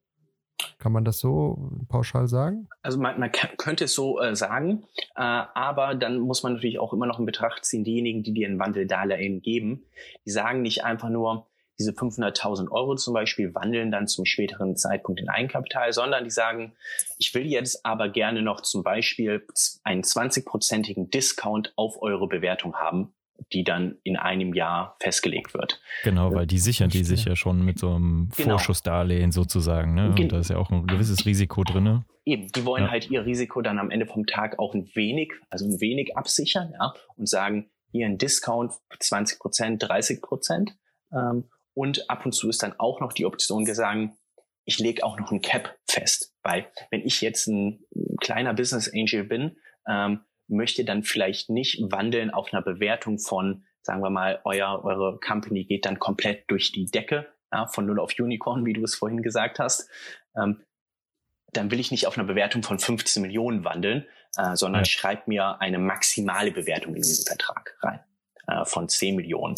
Kann 0.77 0.91
man 0.91 1.05
das 1.05 1.19
so 1.19 1.71
pauschal 1.88 2.27
sagen? 2.27 2.67
Also 2.81 2.99
man, 2.99 3.19
man 3.19 3.31
könnte 3.31 3.85
es 3.85 3.93
so 3.93 4.19
äh, 4.19 4.35
sagen, 4.35 4.83
äh, 5.15 5.21
aber 5.21 5.95
dann 5.95 6.19
muss 6.19 6.43
man 6.43 6.53
natürlich 6.53 6.79
auch 6.79 6.93
immer 6.93 7.05
noch 7.05 7.19
in 7.19 7.25
Betracht 7.25 7.65
ziehen, 7.65 7.83
diejenigen, 7.83 8.23
die 8.23 8.33
dir 8.33 8.47
einen 8.47 8.59
Wandeldarlehen 8.59 9.41
geben, 9.41 9.85
die 10.25 10.31
sagen 10.31 10.61
nicht 10.61 10.83
einfach 10.83 11.09
nur, 11.09 11.47
diese 11.79 11.91
500.000 11.91 12.71
Euro 12.71 12.95
zum 12.95 13.13
Beispiel 13.13 13.55
wandeln 13.55 13.89
dann 13.89 14.05
zum 14.05 14.25
späteren 14.25 14.75
Zeitpunkt 14.75 15.21
in 15.21 15.29
Eigenkapital, 15.29 15.93
sondern 15.93 16.25
die 16.25 16.29
sagen, 16.29 16.73
ich 17.17 17.33
will 17.33 17.45
jetzt 17.45 17.85
aber 17.85 18.09
gerne 18.09 18.41
noch 18.41 18.59
zum 18.61 18.83
Beispiel 18.83 19.45
einen 19.83 20.03
20-prozentigen 20.03 21.09
Discount 21.09 21.71
auf 21.77 22.01
eure 22.01 22.27
Bewertung 22.27 22.75
haben 22.75 23.13
die 23.53 23.63
dann 23.63 23.98
in 24.03 24.17
einem 24.17 24.53
Jahr 24.53 24.96
festgelegt 25.00 25.53
wird. 25.53 25.81
Genau, 26.03 26.34
weil 26.34 26.48
die 26.48 26.60
sichern 26.60 26.89
die 26.89 27.03
sich 27.03 27.25
ja 27.25 27.36
schon 27.36 27.63
mit 27.63 27.79
so 27.79 27.93
einem 27.93 28.29
genau. 28.36 28.51
Vorschussdarlehen 28.51 29.31
sozusagen. 29.31 29.93
Ne? 29.93 30.15
Und 30.17 30.31
da 30.31 30.39
ist 30.39 30.50
ja 30.50 30.58
auch 30.58 30.69
ein 30.72 30.88
gewisses 30.88 31.25
Risiko 31.25 31.63
drin. 31.63 31.84
Ne? 31.84 32.05
Eben, 32.25 32.51
die 32.51 32.65
wollen 32.65 32.86
ja. 32.86 32.91
halt 32.91 33.10
ihr 33.10 33.25
Risiko 33.25 33.62
dann 33.62 33.79
am 33.79 33.91
Ende 33.91 34.05
vom 34.05 34.25
Tag 34.25 34.60
auch 34.60 34.74
ein 34.74 34.89
wenig, 34.93 35.34
also 35.50 35.65
ein 35.65 35.79
wenig 35.81 36.15
absichern, 36.17 36.74
ja, 36.77 36.93
und 37.15 37.27
sagen, 37.27 37.69
hier 37.91 38.05
ein 38.05 38.17
Discount 38.17 38.74
20 39.00 39.39
Prozent, 39.39 39.84
30 39.84 40.22
Prozent. 40.22 40.75
Ähm, 41.12 41.50
und 41.74 42.10
ab 42.10 42.25
und 42.25 42.34
zu 42.34 42.50
ist 42.50 42.62
dann 42.62 42.74
auch 42.77 43.00
noch 43.00 43.13
die 43.13 43.25
Option 43.25 43.65
gesagt, 43.65 44.12
ich 44.65 44.79
lege 44.79 45.03
auch 45.03 45.17
noch 45.17 45.31
ein 45.31 45.41
Cap 45.41 45.75
fest. 45.88 46.36
Weil 46.43 46.67
wenn 46.91 47.01
ich 47.01 47.22
jetzt 47.22 47.48
ein 47.48 47.79
kleiner 48.22 48.53
Business 48.53 48.91
Angel 48.93 49.24
bin, 49.24 49.58
ähm, 49.88 50.22
möchte 50.50 50.86
dann 50.86 51.03
vielleicht 51.03 51.50
nicht 51.50 51.82
wandeln 51.91 52.32
auf 52.32 52.53
einer 52.53 52.62
Bewertung 52.62 53.20
von, 53.20 53.63
sagen 53.82 54.01
wir 54.01 54.10
mal, 54.10 54.41
euer, 54.44 54.84
eure 54.84 55.20
Company 55.20 55.65
geht 55.65 55.86
dann 55.86 56.00
komplett 56.00 56.50
durch 56.50 56.72
die 56.72 56.86
Decke, 56.86 57.27
ja, 57.51 57.68
von 57.68 57.86
null 57.86 58.00
auf 58.00 58.13
Unicorn, 58.18 58.65
wie 58.65 58.74
du 58.74 58.84
es 58.84 58.96
vorhin 58.96 59.22
gesagt 59.22 59.60
hast. 59.60 59.89
Ähm, 60.36 60.62
dann 61.53 61.72
will 61.72 61.79
ich 61.79 61.91
nicht 61.91 62.06
auf 62.06 62.18
einer 62.18 62.27
Bewertung 62.27 62.63
von 62.63 62.79
15 62.79 63.22
Millionen 63.22 63.63
wandeln, 63.63 64.06
äh, 64.38 64.56
sondern 64.56 64.82
ja. 64.82 64.86
schreib 64.86 65.27
mir 65.27 65.60
eine 65.62 65.79
maximale 65.79 66.51
Bewertung 66.51 66.96
in 66.96 67.01
diesen 67.01 67.25
Vertrag 67.25 67.77
rein 67.82 68.00
äh, 68.48 68.65
von 68.65 68.88
10 68.88 69.15
Millionen. 69.15 69.56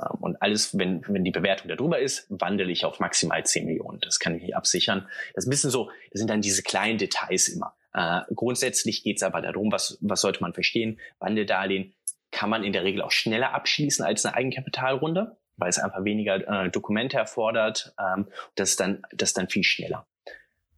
Ähm, 0.00 0.18
und 0.20 0.42
alles, 0.42 0.76
wenn, 0.76 1.02
wenn 1.08 1.24
die 1.24 1.30
Bewertung 1.30 1.68
darüber 1.68 1.98
ist, 1.98 2.26
wandle 2.28 2.70
ich 2.70 2.84
auf 2.84 3.00
maximal 3.00 3.44
10 3.44 3.66
Millionen. 3.66 4.00
Das 4.00 4.18
kann 4.18 4.34
ich 4.34 4.42
nicht 4.42 4.56
absichern. 4.56 5.08
Das 5.34 5.44
ist 5.44 5.48
ein 5.48 5.50
bisschen 5.50 5.70
so, 5.70 5.90
das 6.10 6.18
sind 6.18 6.28
dann 6.28 6.42
diese 6.42 6.62
kleinen 6.62 6.98
Details 6.98 7.48
immer. 7.48 7.74
Äh, 7.94 8.20
grundsätzlich 8.34 9.02
geht 9.02 9.18
es 9.18 9.22
aber 9.22 9.42
darum, 9.42 9.70
was, 9.72 9.98
was 10.00 10.20
sollte 10.20 10.40
man 10.40 10.54
verstehen? 10.54 11.00
Wandeldarlehen 11.18 11.94
kann 12.30 12.50
man 12.50 12.64
in 12.64 12.72
der 12.72 12.84
Regel 12.84 13.02
auch 13.02 13.10
schneller 13.10 13.52
abschließen 13.52 14.04
als 14.04 14.24
eine 14.24 14.34
Eigenkapitalrunde, 14.34 15.36
weil 15.56 15.68
es 15.68 15.78
einfach 15.78 16.04
weniger 16.04 16.64
äh, 16.64 16.70
Dokumente 16.70 17.18
erfordert. 17.18 17.94
Ähm, 17.98 18.28
das 18.54 18.70
ist 18.70 18.80
dann, 18.80 19.02
das 19.12 19.30
ist 19.30 19.38
dann 19.38 19.48
viel 19.48 19.64
schneller. 19.64 20.06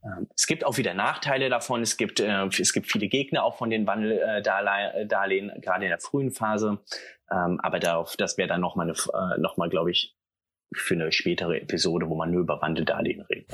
Ähm, 0.04 0.28
es 0.36 0.46
gibt 0.46 0.64
auch 0.64 0.76
wieder 0.76 0.94
Nachteile 0.94 1.48
davon. 1.48 1.80
Es 1.82 1.96
gibt, 1.96 2.20
äh, 2.20 2.46
es 2.46 2.72
gibt 2.72 2.90
viele 2.90 3.08
Gegner 3.08 3.44
auch 3.44 3.56
von 3.56 3.70
den 3.70 3.86
Wandeldarlehen, 3.86 5.50
äh, 5.50 5.60
gerade 5.60 5.84
in 5.84 5.90
der 5.90 6.00
frühen 6.00 6.32
Phase. 6.32 6.80
Ähm, 7.30 7.60
aber 7.62 7.78
darauf, 7.78 8.16
das 8.16 8.36
wäre 8.36 8.48
dann 8.48 8.60
nochmal, 8.60 8.90
äh, 8.90 9.40
noch 9.40 9.56
mal, 9.56 9.68
glaube 9.68 9.90
ich, 9.90 10.14
für 10.74 10.94
eine 10.94 11.12
spätere 11.12 11.60
Episode, 11.60 12.08
wo 12.08 12.16
man 12.16 12.30
nur 12.30 12.40
über 12.42 12.60
Wandeldarlehen 12.60 13.22
redet. 13.22 13.50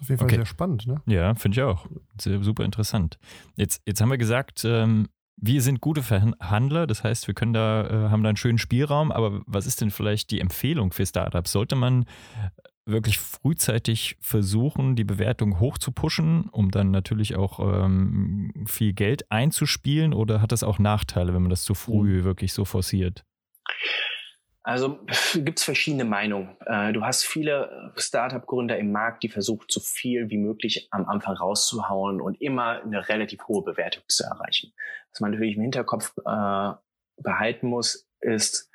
Ist 0.00 0.04
auf 0.04 0.08
jeden 0.08 0.18
Fall 0.18 0.26
okay. 0.26 0.36
sehr 0.36 0.46
spannend, 0.46 0.86
ne? 0.86 1.02
Ja, 1.06 1.34
finde 1.34 1.56
ich 1.56 1.62
auch. 1.62 1.86
Sehr, 2.20 2.42
super 2.42 2.64
interessant. 2.64 3.18
Jetzt, 3.56 3.82
jetzt 3.86 4.00
haben 4.00 4.10
wir 4.10 4.18
gesagt, 4.18 4.64
ähm, 4.64 5.08
wir 5.36 5.62
sind 5.62 5.80
gute 5.80 6.02
Verhandler, 6.02 6.86
das 6.86 7.02
heißt, 7.04 7.26
wir 7.26 7.34
können 7.34 7.52
da, 7.52 7.86
äh, 7.86 8.10
haben 8.10 8.22
da 8.22 8.28
einen 8.28 8.36
schönen 8.36 8.58
Spielraum, 8.58 9.10
aber 9.10 9.40
was 9.46 9.66
ist 9.66 9.80
denn 9.80 9.90
vielleicht 9.90 10.30
die 10.30 10.40
Empfehlung 10.40 10.92
für 10.92 11.06
Startups? 11.06 11.52
Sollte 11.52 11.76
man 11.76 12.04
wirklich 12.84 13.18
frühzeitig 13.18 14.16
versuchen, 14.20 14.96
die 14.96 15.04
Bewertung 15.04 15.60
hoch 15.60 15.78
zu 15.78 15.92
pushen, 15.92 16.48
um 16.50 16.70
dann 16.70 16.90
natürlich 16.90 17.36
auch 17.36 17.60
ähm, 17.60 18.52
viel 18.66 18.92
Geld 18.92 19.30
einzuspielen 19.30 20.12
oder 20.12 20.42
hat 20.42 20.52
das 20.52 20.62
auch 20.62 20.78
Nachteile, 20.78 21.32
wenn 21.34 21.42
man 21.42 21.50
das 21.50 21.62
zu 21.62 21.74
früh 21.74 22.20
mhm. 22.20 22.24
wirklich 22.24 22.52
so 22.52 22.64
forciert? 22.64 23.24
Also 24.70 25.00
gibt 25.34 25.58
es 25.58 25.64
verschiedene 25.64 26.04
Meinungen. 26.04 26.56
Äh, 26.64 26.92
du 26.92 27.02
hast 27.02 27.24
viele 27.24 27.92
Startup-Gründer 27.96 28.78
im 28.78 28.92
Markt, 28.92 29.24
die 29.24 29.28
versuchen, 29.28 29.66
so 29.68 29.80
viel 29.80 30.30
wie 30.30 30.38
möglich 30.38 30.86
am 30.92 31.06
Anfang 31.06 31.34
rauszuhauen 31.34 32.20
und 32.20 32.40
immer 32.40 32.80
eine 32.80 33.08
relativ 33.08 33.48
hohe 33.48 33.64
Bewertung 33.64 34.04
zu 34.06 34.22
erreichen. 34.22 34.72
Was 35.10 35.18
man 35.20 35.32
natürlich 35.32 35.56
im 35.56 35.62
Hinterkopf 35.62 36.12
äh, 36.18 36.70
behalten 37.16 37.66
muss, 37.66 38.08
ist, 38.20 38.70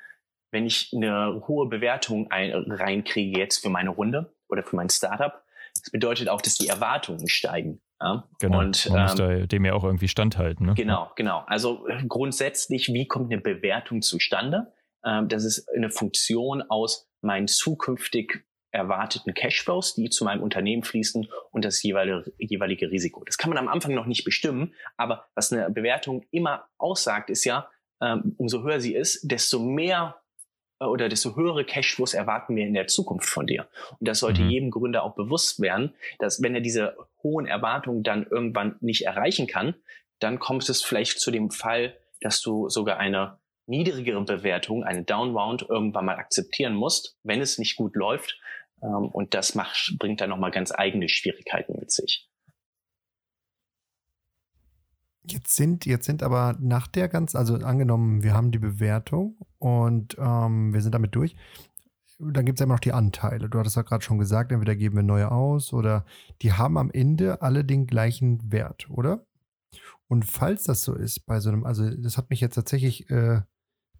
wenn 0.50 0.66
ich 0.66 0.92
eine 0.94 1.42
hohe 1.48 1.66
Bewertung 1.66 2.30
ein, 2.30 2.52
reinkriege 2.52 3.40
jetzt 3.40 3.62
für 3.62 3.70
meine 3.70 3.88
Runde 3.88 4.34
oder 4.50 4.64
für 4.64 4.76
mein 4.76 4.90
Startup, 4.90 5.42
das 5.82 5.90
bedeutet 5.90 6.28
auch, 6.28 6.42
dass 6.42 6.56
die 6.56 6.68
Erwartungen 6.68 7.26
steigen. 7.26 7.80
Ja? 8.02 8.28
Genau. 8.38 8.58
Und, 8.58 8.90
man 8.90 9.02
muss 9.02 9.18
ähm, 9.18 9.48
dem 9.48 9.64
ja 9.64 9.72
auch 9.72 9.84
irgendwie 9.84 10.08
standhalten. 10.08 10.66
Ne? 10.66 10.74
Genau, 10.74 11.10
genau. 11.16 11.44
Also 11.46 11.86
grundsätzlich, 12.06 12.88
wie 12.88 13.08
kommt 13.08 13.32
eine 13.32 13.40
Bewertung 13.40 14.02
zustande? 14.02 14.74
Ähm, 15.06 15.28
das 15.28 15.44
ist 15.44 15.68
eine 15.74 15.90
Funktion 15.90 16.62
aus 16.62 17.08
meinen 17.22 17.48
zukünftig 17.48 18.44
erwarteten 18.72 19.32
Cashflows, 19.32 19.94
die 19.94 20.10
zu 20.10 20.24
meinem 20.24 20.42
Unternehmen 20.42 20.82
fließen 20.82 21.28
und 21.50 21.64
das 21.64 21.82
jeweilige, 21.82 22.32
jeweilige 22.38 22.90
Risiko. 22.90 23.24
Das 23.24 23.38
kann 23.38 23.48
man 23.48 23.58
am 23.58 23.68
Anfang 23.68 23.94
noch 23.94 24.06
nicht 24.06 24.24
bestimmen, 24.24 24.74
aber 24.96 25.26
was 25.34 25.52
eine 25.52 25.70
Bewertung 25.70 26.24
immer 26.30 26.68
aussagt, 26.76 27.30
ist 27.30 27.44
ja, 27.44 27.70
ähm, 28.02 28.34
umso 28.36 28.62
höher 28.62 28.80
sie 28.80 28.94
ist, 28.94 29.30
desto 29.30 29.58
mehr 29.58 30.20
äh, 30.80 30.84
oder 30.84 31.08
desto 31.08 31.36
höhere 31.36 31.64
Cashflows 31.64 32.12
erwarten 32.12 32.54
wir 32.54 32.66
in 32.66 32.74
der 32.74 32.86
Zukunft 32.86 33.28
von 33.28 33.46
dir. 33.46 33.66
Und 33.98 34.06
das 34.08 34.18
sollte 34.18 34.42
mhm. 34.42 34.50
jedem 34.50 34.70
Gründer 34.70 35.04
auch 35.04 35.14
bewusst 35.14 35.60
werden, 35.60 35.94
dass 36.18 36.42
wenn 36.42 36.54
er 36.54 36.60
diese 36.60 36.96
hohen 37.22 37.46
Erwartungen 37.46 38.02
dann 38.02 38.26
irgendwann 38.26 38.76
nicht 38.80 39.06
erreichen 39.06 39.46
kann, 39.46 39.74
dann 40.18 40.38
kommt 40.38 40.68
es 40.68 40.82
vielleicht 40.82 41.20
zu 41.20 41.30
dem 41.30 41.50
Fall, 41.50 41.96
dass 42.20 42.40
du 42.42 42.68
sogar 42.68 42.98
eine 42.98 43.38
niedrigere 43.66 44.22
Bewertung, 44.24 44.84
eine 44.84 45.04
Downround 45.04 45.66
irgendwann 45.68 46.06
mal 46.06 46.16
akzeptieren 46.16 46.74
musst, 46.74 47.16
wenn 47.22 47.40
es 47.40 47.58
nicht 47.58 47.76
gut 47.76 47.94
läuft. 47.96 48.38
Ähm, 48.82 49.08
und 49.08 49.34
das 49.34 49.54
macht, 49.54 49.96
bringt 49.98 50.20
dann 50.20 50.30
nochmal 50.30 50.50
ganz 50.50 50.72
eigene 50.72 51.08
Schwierigkeiten 51.08 51.78
mit 51.78 51.90
sich. 51.90 52.28
Jetzt 55.28 55.56
sind, 55.56 55.86
jetzt 55.86 56.06
sind 56.06 56.22
aber 56.22 56.56
nach 56.60 56.86
der 56.86 57.08
ganzen, 57.08 57.36
also 57.36 57.56
angenommen, 57.56 58.22
wir 58.22 58.32
haben 58.32 58.52
die 58.52 58.60
Bewertung 58.60 59.36
und 59.58 60.16
ähm, 60.18 60.72
wir 60.72 60.80
sind 60.80 60.94
damit 60.94 61.16
durch. 61.16 61.34
Dann 62.18 62.46
gibt 62.46 62.58
es 62.58 62.64
immer 62.64 62.74
noch 62.74 62.80
die 62.80 62.92
Anteile. 62.92 63.48
Du 63.48 63.58
hattest 63.58 63.76
ja 63.76 63.82
gerade 63.82 64.04
schon 64.04 64.18
gesagt, 64.18 64.52
entweder 64.52 64.76
geben 64.76 64.96
wir 64.96 65.02
neue 65.02 65.30
aus 65.32 65.72
oder 65.72 66.06
die 66.42 66.52
haben 66.52 66.78
am 66.78 66.90
Ende 66.90 67.42
alle 67.42 67.64
den 67.64 67.86
gleichen 67.86 68.52
Wert, 68.52 68.88
oder? 68.88 69.26
Und 70.08 70.24
falls 70.24 70.64
das 70.64 70.82
so 70.82 70.94
ist, 70.94 71.26
bei 71.26 71.40
so 71.40 71.50
einem, 71.50 71.64
also 71.64 71.90
das 71.90 72.16
hat 72.16 72.30
mich 72.30 72.40
jetzt 72.40 72.54
tatsächlich 72.54 73.10
äh, 73.10 73.40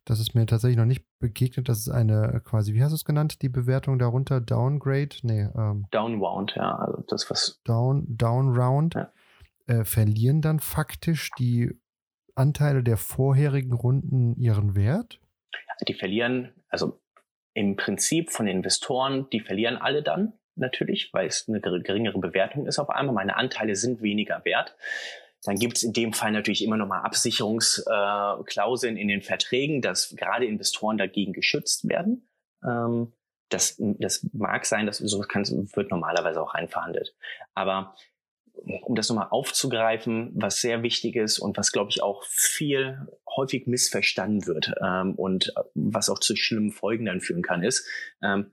das 0.07 0.21
ist 0.21 0.35
mir 0.35 0.47
tatsächlich 0.47 0.79
noch 0.79 0.87
nicht 0.87 1.05
begegnet. 1.19 1.69
Das 1.69 1.79
ist 1.79 1.89
eine 1.89 2.33
äh, 2.35 2.41
quasi, 2.41 2.73
wie 2.75 2.83
hast 2.83 2.93
du 2.93 2.95
es 2.95 3.05
genannt, 3.05 3.43
die 3.43 3.49
Bewertung 3.49 3.99
darunter? 3.99 4.41
Downgrade? 4.41 5.17
Nee. 5.23 5.49
Ähm, 5.57 5.87
Downround, 5.91 6.55
ja. 6.55 6.77
Also 6.77 7.05
das, 7.09 7.29
was. 7.29 7.61
Down, 7.65 8.05
Downround. 8.09 8.95
Ja. 8.95 9.13
Äh, 9.67 9.85
verlieren 9.85 10.41
dann 10.41 10.61
faktisch 10.61 11.31
die 11.39 11.79
Anteile 12.37 12.85
der 12.85 12.97
vorherigen 12.97 13.73
Runden 13.73 14.37
ihren 14.37 14.77
Wert? 14.77 15.21
Die 15.89 15.95
verlieren, 15.95 16.55
also 16.69 17.01
im 17.53 17.75
Prinzip 17.75 18.31
von 18.31 18.47
den 18.47 18.59
Investoren, 18.59 19.29
die 19.31 19.41
verlieren 19.41 19.77
alle 19.77 20.03
dann 20.03 20.35
natürlich, 20.55 21.11
weil 21.13 21.27
es 21.27 21.49
eine 21.49 21.61
geringere 21.61 22.19
Bewertung 22.19 22.67
ist 22.67 22.79
auf 22.79 22.91
einmal. 22.91 23.15
Meine 23.15 23.37
Anteile 23.37 23.75
sind 23.75 24.03
weniger 24.03 24.45
wert. 24.45 24.77
Dann 25.47 25.57
gibt 25.57 25.79
es 25.79 25.83
in 25.83 25.93
dem 25.93 26.13
Fall 26.13 26.33
natürlich 26.33 26.63
immer 26.63 26.77
noch 26.77 26.89
mal 26.89 27.01
Absicherungsklauseln 27.03 28.97
äh, 28.97 29.01
in 29.01 29.09
den 29.09 29.23
Verträgen, 29.23 29.81
dass 29.83 30.15
gerade 30.17 30.47
Investoren 30.47 30.99
dagegen 30.99 31.33
geschützt 31.33 31.89
werden. 31.89 32.29
Ähm, 32.65 33.13
das, 33.49 33.77
das 33.79 34.29
mag 34.33 34.67
sein, 34.67 34.87
dass 34.87 34.99
so 34.99 35.21
kann, 35.21 35.45
wird 35.47 35.91
normalerweise 35.91 36.43
auch 36.43 36.55
reinverhandelt. 36.55 37.15
Aber 37.55 37.95
um 38.83 38.95
das 38.95 39.09
nochmal 39.09 39.29
aufzugreifen, 39.31 40.33
was 40.35 40.61
sehr 40.61 40.83
wichtig 40.83 41.17
ist 41.17 41.39
und 41.39 41.57
was, 41.57 41.73
glaube 41.73 41.91
ich, 41.91 42.03
auch 42.03 42.25
viel 42.25 43.07
häufig 43.37 43.67
missverstanden 43.67 44.47
wird 44.47 44.73
ähm, 44.83 45.15
und 45.15 45.53
was 45.75 46.09
auch 46.09 46.19
zu 46.19 46.37
schlimmen 46.37 46.73
Folgen 46.73 47.05
dann 47.05 47.21
führen 47.21 47.43
kann, 47.43 47.63
ist, 47.63 47.87
ähm, 48.23 48.53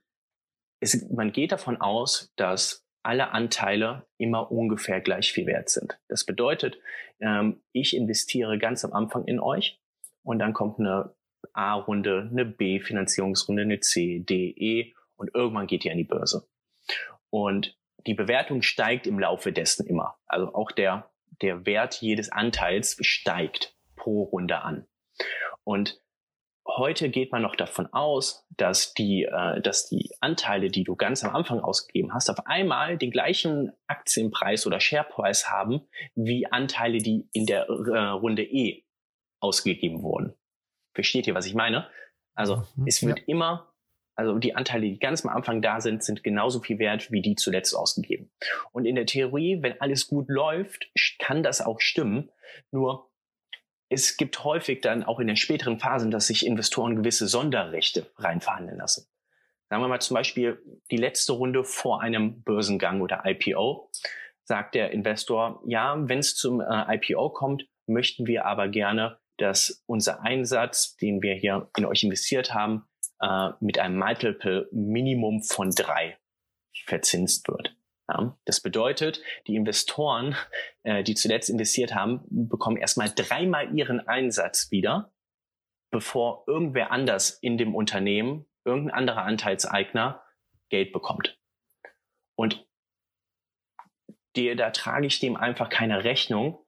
es, 0.79 1.09
man 1.09 1.31
geht 1.31 1.51
davon 1.53 1.79
aus, 1.79 2.33
dass 2.35 2.82
alle 3.03 3.31
Anteile 3.31 4.05
immer 4.17 4.51
ungefähr 4.51 5.01
gleich 5.01 5.31
viel 5.31 5.45
wert 5.45 5.69
sind. 5.69 5.99
Das 6.07 6.25
bedeutet, 6.25 6.79
ähm, 7.19 7.61
ich 7.71 7.95
investiere 7.95 8.57
ganz 8.57 8.83
am 8.85 8.93
Anfang 8.93 9.25
in 9.25 9.39
euch 9.39 9.79
und 10.23 10.39
dann 10.39 10.53
kommt 10.53 10.79
eine 10.79 11.13
A-Runde, 11.53 12.29
eine 12.31 12.45
B-Finanzierungsrunde, 12.45 13.63
eine 13.63 13.79
C, 13.79 14.19
D, 14.19 14.49
E 14.57 14.93
und 15.17 15.35
irgendwann 15.35 15.67
geht 15.67 15.85
ihr 15.85 15.91
an 15.91 15.97
die 15.97 16.03
Börse. 16.03 16.47
Und 17.29 17.77
die 18.07 18.13
Bewertung 18.13 18.61
steigt 18.61 19.07
im 19.07 19.19
Laufe 19.19 19.51
dessen 19.51 19.85
immer. 19.85 20.17
Also 20.27 20.53
auch 20.53 20.71
der, 20.71 21.09
der 21.41 21.65
Wert 21.65 21.95
jedes 21.95 22.31
Anteils 22.31 22.97
steigt 23.01 23.75
pro 23.95 24.23
Runde 24.23 24.61
an. 24.61 24.85
Und 25.63 26.02
heute 26.67 27.09
geht 27.09 27.31
man 27.31 27.41
noch 27.41 27.55
davon 27.55 27.87
aus, 27.93 28.45
dass 28.49 28.93
die, 28.93 29.23
äh, 29.23 29.61
dass 29.61 29.89
die 29.89 30.11
Anteile, 30.21 30.69
die 30.69 30.83
du 30.83 30.95
ganz 30.95 31.23
am 31.23 31.35
Anfang 31.35 31.59
ausgegeben 31.59 32.13
hast, 32.13 32.29
auf 32.29 32.45
einmal 32.45 32.97
den 32.97 33.11
gleichen 33.11 33.71
Aktienpreis 33.87 34.65
oder 34.65 34.79
Sharepreis 34.79 35.49
haben 35.49 35.87
wie 36.15 36.47
Anteile, 36.47 36.99
die 36.99 37.27
in 37.33 37.45
der 37.45 37.67
äh, 37.67 37.97
Runde 38.09 38.43
E 38.43 38.83
ausgegeben 39.39 40.01
wurden. 40.01 40.33
Versteht 40.93 41.27
ihr, 41.27 41.35
was 41.35 41.45
ich 41.45 41.55
meine? 41.55 41.89
Also 42.35 42.63
mhm, 42.75 42.87
es 42.87 43.05
wird 43.05 43.19
ja. 43.19 43.25
immer 43.27 43.73
also 44.15 44.37
die 44.37 44.55
Anteile, 44.55 44.87
die 44.87 44.99
ganz 44.99 45.25
am 45.25 45.35
Anfang 45.35 45.61
da 45.61 45.81
sind, 45.81 46.03
sind 46.03 46.23
genauso 46.23 46.59
viel 46.59 46.77
wert 46.77 47.11
wie 47.11 47.21
die 47.21 47.35
zuletzt 47.35 47.75
ausgegeben. 47.75 48.29
Und 48.71 48.85
in 48.85 48.95
der 48.95 49.07
Theorie, 49.07 49.59
wenn 49.61 49.79
alles 49.81 50.07
gut 50.07 50.29
läuft, 50.29 50.87
kann 51.19 51.41
das 51.41 51.61
auch 51.61 51.79
stimmen. 51.79 52.29
Nur 52.71 53.09
es 53.93 54.17
gibt 54.17 54.43
häufig 54.43 54.81
dann 54.81 55.03
auch 55.03 55.19
in 55.19 55.27
den 55.27 55.35
späteren 55.35 55.79
Phasen, 55.79 56.11
dass 56.11 56.27
sich 56.27 56.45
Investoren 56.45 56.95
gewisse 56.95 57.27
Sonderrechte 57.27 58.11
reinverhandeln 58.17 58.79
lassen. 58.79 59.07
Sagen 59.69 59.81
wir 59.81 59.87
mal 59.87 60.01
zum 60.01 60.15
Beispiel 60.15 60.61
die 60.91 60.97
letzte 60.97 61.33
Runde 61.33 61.63
vor 61.63 62.01
einem 62.01 62.43
Börsengang 62.43 63.01
oder 63.01 63.23
IPO, 63.25 63.89
sagt 64.43 64.75
der 64.75 64.91
Investor, 64.91 65.63
ja, 65.65 65.95
wenn 65.97 66.19
es 66.19 66.35
zum 66.35 66.59
äh, 66.61 66.95
IPO 66.95 67.29
kommt, 67.29 67.65
möchten 67.87 68.27
wir 68.27 68.45
aber 68.45 68.67
gerne, 68.67 69.19
dass 69.37 69.83
unser 69.85 70.21
Einsatz, 70.21 70.95
den 70.97 71.21
wir 71.21 71.33
hier 71.35 71.69
in 71.77 71.85
euch 71.85 72.03
investiert 72.03 72.53
haben, 72.53 72.83
äh, 73.21 73.49
mit 73.61 73.79
einem 73.79 73.97
Multiple 73.97 74.67
Minimum 74.71 75.43
von 75.43 75.71
drei 75.71 76.17
verzinst 76.85 77.47
wird. 77.47 77.75
Ja, 78.09 78.37
das 78.45 78.61
bedeutet, 78.61 79.21
die 79.47 79.55
Investoren, 79.55 80.35
äh, 80.83 81.03
die 81.03 81.15
zuletzt 81.15 81.49
investiert 81.49 81.95
haben, 81.95 82.21
bekommen 82.29 82.77
erstmal 82.77 83.09
dreimal 83.09 83.73
ihren 83.77 84.05
Einsatz 84.07 84.71
wieder, 84.71 85.13
bevor 85.91 86.43
irgendwer 86.47 86.91
anders 86.91 87.29
in 87.29 87.57
dem 87.57 87.75
Unternehmen, 87.75 88.45
irgendein 88.65 88.95
anderer 88.95 89.23
Anteilseigner 89.23 90.21
Geld 90.69 90.91
bekommt. 90.91 91.39
Und 92.35 92.67
die, 94.35 94.55
da 94.55 94.71
trage 94.71 95.05
ich 95.05 95.19
dem 95.19 95.37
einfach 95.37 95.69
keine 95.69 96.03
Rechnung 96.03 96.65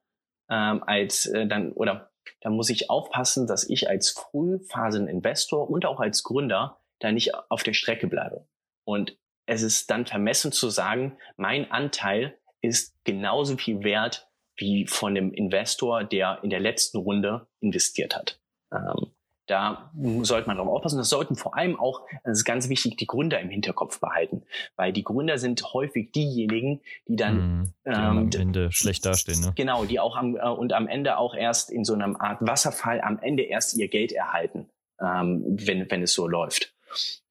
ähm, 0.48 0.82
als 0.84 1.26
äh, 1.26 1.46
dann 1.46 1.72
oder 1.72 2.12
da 2.40 2.50
muss 2.50 2.70
ich 2.70 2.90
aufpassen, 2.90 3.46
dass 3.46 3.68
ich 3.68 3.88
als 3.88 4.10
Frühphaseninvestor 4.10 5.68
und 5.68 5.84
auch 5.84 6.00
als 6.00 6.22
Gründer 6.22 6.80
da 7.00 7.12
nicht 7.12 7.34
auf 7.50 7.62
der 7.62 7.74
Strecke 7.74 8.06
bleibe. 8.06 8.48
Und 8.84 9.18
es 9.46 9.62
ist 9.62 9.90
dann 9.90 10.06
vermessen 10.06 10.52
zu 10.52 10.68
sagen, 10.70 11.16
mein 11.36 11.70
Anteil 11.70 12.36
ist 12.60 12.94
genauso 13.04 13.56
viel 13.56 13.82
wert 13.84 14.28
wie 14.56 14.86
von 14.86 15.14
dem 15.14 15.32
Investor, 15.32 16.04
der 16.04 16.40
in 16.42 16.50
der 16.50 16.60
letzten 16.60 16.98
Runde 16.98 17.46
investiert 17.60 18.16
hat. 18.16 18.40
Ähm, 18.72 19.12
da 19.46 19.92
sollte 20.22 20.48
man 20.48 20.56
darauf 20.56 20.74
aufpassen. 20.74 20.98
Das 20.98 21.08
sollten 21.08 21.36
vor 21.36 21.56
allem 21.56 21.78
auch, 21.78 22.02
das 22.24 22.38
ist 22.38 22.44
ganz 22.44 22.68
wichtig, 22.68 22.96
die 22.96 23.06
Gründer 23.06 23.38
im 23.38 23.48
Hinterkopf 23.48 24.00
behalten, 24.00 24.42
weil 24.74 24.92
die 24.92 25.04
Gründer 25.04 25.38
sind 25.38 25.72
häufig 25.72 26.10
diejenigen, 26.10 26.80
die 27.06 27.14
dann 27.14 27.60
mm, 27.60 27.64
die 27.84 27.90
ähm, 27.90 27.94
am 27.94 28.30
Ende 28.34 28.72
schlecht 28.72 29.06
dastehen. 29.06 29.40
Ne? 29.40 29.52
Genau, 29.54 29.84
die 29.84 30.00
auch 30.00 30.16
am, 30.16 30.36
äh, 30.36 30.48
und 30.48 30.72
am 30.72 30.88
Ende 30.88 31.18
auch 31.18 31.34
erst 31.34 31.70
in 31.70 31.84
so 31.84 31.94
einer 31.94 32.20
Art 32.20 32.38
Wasserfall 32.40 33.00
am 33.00 33.20
Ende 33.20 33.44
erst 33.44 33.76
ihr 33.76 33.86
Geld 33.86 34.10
erhalten, 34.10 34.68
ähm, 35.00 35.44
wenn, 35.46 35.88
wenn 35.90 36.02
es 36.02 36.12
so 36.12 36.26
läuft. 36.26 36.74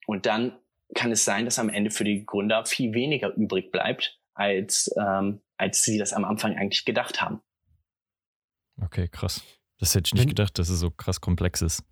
Und 0.06 0.24
dann 0.24 0.56
kann 0.94 1.12
es 1.12 1.24
sein, 1.24 1.44
dass 1.44 1.58
am 1.58 1.68
Ende 1.68 1.90
für 1.90 2.04
die 2.04 2.24
Gründer 2.24 2.64
viel 2.64 2.94
weniger 2.94 3.34
übrig 3.34 3.72
bleibt, 3.72 4.18
als, 4.34 4.90
ähm, 4.98 5.40
als 5.56 5.82
sie 5.82 5.98
das 5.98 6.12
am 6.12 6.24
Anfang 6.24 6.56
eigentlich 6.56 6.84
gedacht 6.84 7.20
haben. 7.20 7.40
Okay, 8.82 9.08
krass. 9.08 9.42
Das 9.78 9.94
hätte 9.94 10.08
ich 10.08 10.14
nicht 10.14 10.28
gedacht, 10.28 10.58
dass 10.58 10.70
es 10.70 10.80
so 10.80 10.90
krass 10.90 11.20
komplex 11.20 11.60
ist. 11.60 11.84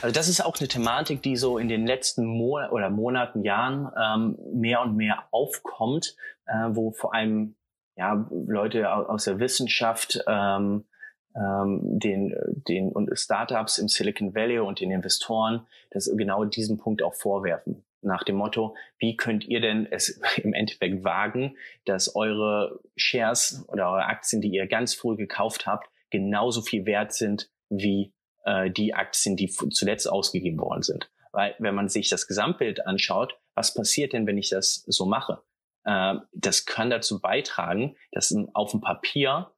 Also 0.00 0.14
das 0.14 0.28
ist 0.28 0.42
auch 0.44 0.58
eine 0.58 0.68
Thematik, 0.68 1.22
die 1.22 1.36
so 1.36 1.58
in 1.58 1.68
den 1.68 1.86
letzten 1.86 2.24
Mo 2.24 2.58
oder 2.70 2.88
Monaten, 2.88 3.42
Jahren 3.42 3.90
ähm, 4.00 4.38
mehr 4.58 4.80
und 4.80 4.96
mehr 4.96 5.24
aufkommt, 5.30 6.16
äh, 6.46 6.68
wo 6.70 6.92
vor 6.92 7.14
allem 7.14 7.56
ja, 7.96 8.28
Leute 8.30 8.90
aus 8.90 9.24
der 9.24 9.40
Wissenschaft 9.40 10.20
ähm, 10.26 10.84
ähm, 11.34 11.80
den, 11.98 12.34
den 12.68 12.92
und 12.92 13.10
Startups 13.18 13.78
im 13.78 13.88
Silicon 13.88 14.34
Valley 14.34 14.60
und 14.60 14.80
den 14.80 14.90
Investoren 14.90 15.66
das 15.90 16.10
genau 16.16 16.44
diesen 16.44 16.78
Punkt 16.78 17.02
auch 17.02 17.14
vorwerfen. 17.14 17.84
Nach 18.00 18.22
dem 18.22 18.36
Motto, 18.36 18.76
wie 18.98 19.16
könnt 19.16 19.44
ihr 19.46 19.60
denn 19.60 19.86
es 19.90 20.20
im 20.36 20.52
Endeffekt 20.52 21.04
wagen, 21.04 21.56
dass 21.84 22.14
eure 22.14 22.80
Shares 22.96 23.64
oder 23.68 23.90
eure 23.90 24.04
Aktien, 24.04 24.40
die 24.40 24.50
ihr 24.50 24.66
ganz 24.66 24.94
früh 24.94 25.16
gekauft 25.16 25.66
habt, 25.66 25.88
genauso 26.10 26.62
viel 26.62 26.86
wert 26.86 27.12
sind 27.12 27.50
wie 27.68 28.12
äh, 28.44 28.70
die 28.70 28.94
Aktien, 28.94 29.36
die 29.36 29.48
zuletzt 29.48 30.08
ausgegeben 30.08 30.58
worden 30.58 30.82
sind. 30.82 31.10
Weil 31.32 31.54
wenn 31.58 31.74
man 31.74 31.88
sich 31.88 32.08
das 32.08 32.26
Gesamtbild 32.26 32.86
anschaut, 32.86 33.38
was 33.54 33.74
passiert 33.74 34.12
denn, 34.12 34.26
wenn 34.26 34.38
ich 34.38 34.48
das 34.48 34.84
so 34.86 35.04
mache? 35.04 35.42
Äh, 35.84 36.14
das 36.32 36.64
kann 36.64 36.90
dazu 36.90 37.20
beitragen, 37.20 37.96
dass 38.12 38.34
auf 38.54 38.70
dem 38.70 38.80
Papier 38.80 39.50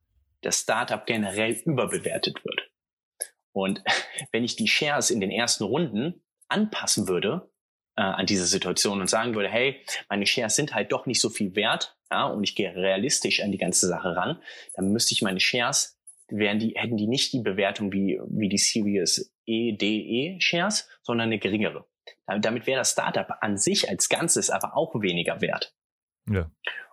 das 0.42 0.60
Startup 0.60 1.04
generell 1.06 1.52
überbewertet 1.64 2.44
wird. 2.44 2.70
Und 3.52 3.82
wenn 4.32 4.44
ich 4.44 4.56
die 4.56 4.68
Shares 4.68 5.10
in 5.10 5.20
den 5.20 5.30
ersten 5.30 5.64
Runden 5.64 6.22
anpassen 6.48 7.08
würde 7.08 7.49
äh, 7.96 8.02
an 8.02 8.26
diese 8.26 8.46
Situation 8.46 9.00
und 9.00 9.08
sagen 9.08 9.34
würde, 9.34 9.48
hey, 9.48 9.82
meine 10.08 10.26
Shares 10.26 10.56
sind 10.56 10.74
halt 10.74 10.92
doch 10.92 11.06
nicht 11.06 11.20
so 11.20 11.30
viel 11.30 11.54
wert, 11.54 11.96
ja, 12.10 12.26
und 12.26 12.42
ich 12.42 12.54
gehe 12.54 12.74
realistisch 12.74 13.42
an 13.42 13.52
die 13.52 13.58
ganze 13.58 13.86
Sache 13.86 14.16
ran, 14.16 14.40
dann 14.74 14.92
müsste 14.92 15.14
ich 15.14 15.22
meine 15.22 15.40
Shares 15.40 16.00
wären 16.32 16.58
die, 16.58 16.74
hätten 16.76 16.96
die 16.96 17.06
nicht 17.06 17.32
die 17.32 17.40
Bewertung 17.40 17.92
wie, 17.92 18.20
wie 18.28 18.48
die 18.48 18.58
Series 18.58 19.32
E, 19.46 19.72
D, 19.72 19.86
E 19.86 20.40
Shares, 20.40 20.88
sondern 21.02 21.26
eine 21.26 21.38
geringere. 21.38 21.86
Damit 22.40 22.66
wäre 22.66 22.78
das 22.78 22.92
Startup 22.92 23.26
an 23.40 23.56
sich 23.56 23.88
als 23.88 24.08
Ganzes 24.08 24.50
aber 24.50 24.76
auch 24.76 24.94
weniger 25.00 25.40
wert. 25.40 25.74
Ja. 26.28 26.50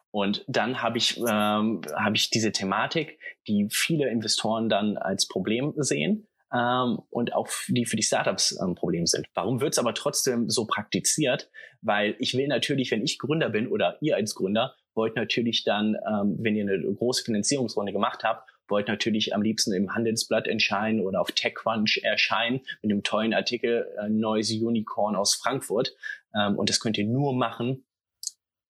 Und 0.09 0.43
dann 0.47 0.81
habe 0.81 0.97
ich, 0.97 1.17
ähm, 1.17 1.81
hab 1.93 2.15
ich 2.15 2.29
diese 2.29 2.51
Thematik, 2.51 3.19
die 3.47 3.67
viele 3.69 4.09
Investoren 4.09 4.69
dann 4.69 4.97
als 4.97 5.27
Problem 5.27 5.73
sehen 5.77 6.27
ähm, 6.53 6.99
und 7.09 7.33
auch 7.33 7.49
die 7.67 7.85
für 7.85 7.95
die 7.95 8.03
Startups 8.03 8.57
ein 8.57 8.69
ähm, 8.69 8.75
Problem 8.75 9.05
sind. 9.05 9.27
Warum 9.33 9.61
wird 9.61 9.73
es 9.73 9.79
aber 9.79 9.93
trotzdem 9.93 10.49
so 10.49 10.65
praktiziert? 10.65 11.49
Weil 11.81 12.15
ich 12.19 12.33
will 12.33 12.47
natürlich, 12.47 12.91
wenn 12.91 13.03
ich 13.03 13.19
Gründer 13.19 13.49
bin 13.49 13.67
oder 13.67 13.97
ihr 14.01 14.15
als 14.15 14.35
Gründer, 14.35 14.75
wollt 14.93 15.15
natürlich 15.15 15.63
dann, 15.63 15.95
ähm, 16.07 16.37
wenn 16.39 16.55
ihr 16.55 16.63
eine 16.63 16.93
große 16.93 17.23
Finanzierungsrunde 17.23 17.93
gemacht 17.93 18.23
habt 18.23 18.49
wollte 18.69 18.91
natürlich 18.91 19.33
am 19.33 19.41
liebsten 19.41 19.73
im 19.73 19.93
Handelsblatt 19.93 20.47
erscheinen 20.47 21.01
oder 21.01 21.21
auf 21.21 21.31
TechCrunch 21.31 22.01
erscheinen 22.03 22.61
mit 22.81 22.91
einem 22.91 23.03
tollen 23.03 23.33
Artikel, 23.33 23.87
äh, 23.99 24.09
neues 24.09 24.51
Unicorn 24.51 25.15
aus 25.15 25.35
Frankfurt. 25.35 25.95
Ähm, 26.35 26.57
und 26.57 26.69
das 26.69 26.79
könnt 26.79 26.97
ihr 26.97 27.05
nur 27.05 27.33
machen, 27.33 27.85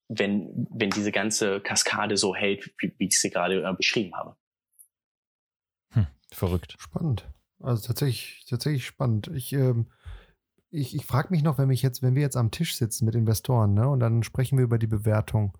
wenn, 0.07 0.67
wenn 0.71 0.89
diese 0.89 1.11
ganze 1.11 1.59
Kaskade 1.59 2.17
so 2.17 2.35
hält, 2.35 2.71
wie, 2.79 2.93
wie 2.97 3.07
ich 3.07 3.19
sie 3.19 3.29
gerade 3.29 3.63
äh, 3.63 3.73
beschrieben 3.73 4.15
habe. 4.15 4.35
Hm, 5.93 6.07
verrückt. 6.31 6.75
Spannend. 6.79 7.25
Also 7.59 7.87
tatsächlich, 7.87 8.45
tatsächlich 8.49 8.85
spannend. 8.85 9.29
Ich, 9.33 9.53
ähm, 9.53 9.87
ich, 10.69 10.95
ich 10.95 11.05
frage 11.05 11.29
mich 11.31 11.43
noch, 11.43 11.57
wenn, 11.57 11.67
mich 11.67 11.81
jetzt, 11.81 12.01
wenn 12.01 12.15
wir 12.15 12.21
jetzt 12.21 12.37
am 12.37 12.51
Tisch 12.51 12.75
sitzen 12.75 13.05
mit 13.05 13.15
Investoren, 13.15 13.73
ne, 13.73 13.87
und 13.87 13.99
dann 13.99 14.23
sprechen 14.23 14.57
wir 14.57 14.65
über 14.65 14.77
die 14.77 14.87
Bewertung. 14.87 15.57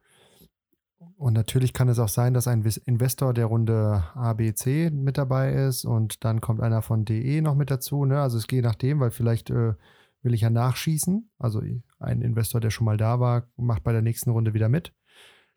Und 1.18 1.34
natürlich 1.34 1.74
kann 1.74 1.90
es 1.90 1.98
auch 1.98 2.10
sein, 2.10 2.36
dass 2.36 2.48
ein 2.48 2.64
Investor 2.86 3.34
der 3.34 3.48
Runde 3.48 4.04
A, 4.14 4.34
B, 4.34 4.54
C 4.54 4.92
mit 4.92 5.18
dabei 5.18 5.52
ist 5.52 5.84
und 5.84 6.24
dann 6.24 6.42
kommt 6.42 6.62
einer 6.62 6.84
von 6.84 7.06
DE 7.06 7.42
noch 7.42 7.56
mit 7.56 7.72
dazu. 7.72 8.06
Ne? 8.06 8.22
Also 8.22 8.38
es 8.38 8.46
geht 8.46 8.64
nach 8.64 8.76
dem, 8.76 9.00
weil 9.00 9.10
vielleicht 9.10 9.50
äh, 9.50 9.74
will 10.22 10.34
ich 10.36 10.42
ja 10.42 10.52
nachschießen. 10.52 11.32
Also 11.40 11.62
ein 12.00 12.22
Investor, 12.22 12.62
der 12.62 12.70
schon 12.70 12.86
mal 12.86 12.98
da 12.98 13.20
war, 13.20 13.48
macht 13.58 13.84
bei 13.84 13.94
der 13.94 14.04
nächsten 14.04 14.30
Runde 14.30 14.54
wieder 14.54 14.70
mit. 14.70 14.94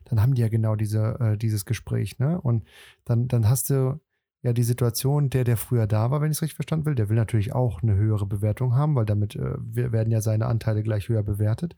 Dann 0.05 0.19
haben 0.19 0.33
die 0.33 0.41
ja 0.41 0.49
genau 0.49 0.75
diese, 0.75 1.19
äh, 1.19 1.37
dieses 1.37 1.65
Gespräch. 1.65 2.17
Ne? 2.17 2.41
Und 2.41 2.67
dann, 3.05 3.27
dann 3.27 3.47
hast 3.47 3.69
du 3.69 3.99
ja 4.43 4.53
die 4.53 4.63
Situation, 4.63 5.29
der, 5.29 5.43
der 5.43 5.55
früher 5.55 5.85
da 5.85 6.09
war, 6.09 6.21
wenn 6.21 6.31
ich 6.31 6.37
es 6.37 6.41
richtig 6.41 6.55
verstanden 6.55 6.85
will, 6.85 6.95
der 6.95 7.09
will 7.09 7.15
natürlich 7.15 7.53
auch 7.53 7.83
eine 7.83 7.95
höhere 7.95 8.25
Bewertung 8.25 8.75
haben, 8.75 8.95
weil 8.95 9.05
damit 9.05 9.35
äh, 9.35 9.55
werden 9.57 10.11
ja 10.11 10.21
seine 10.21 10.47
Anteile 10.47 10.81
gleich 10.81 11.09
höher 11.09 11.23
bewertet. 11.23 11.75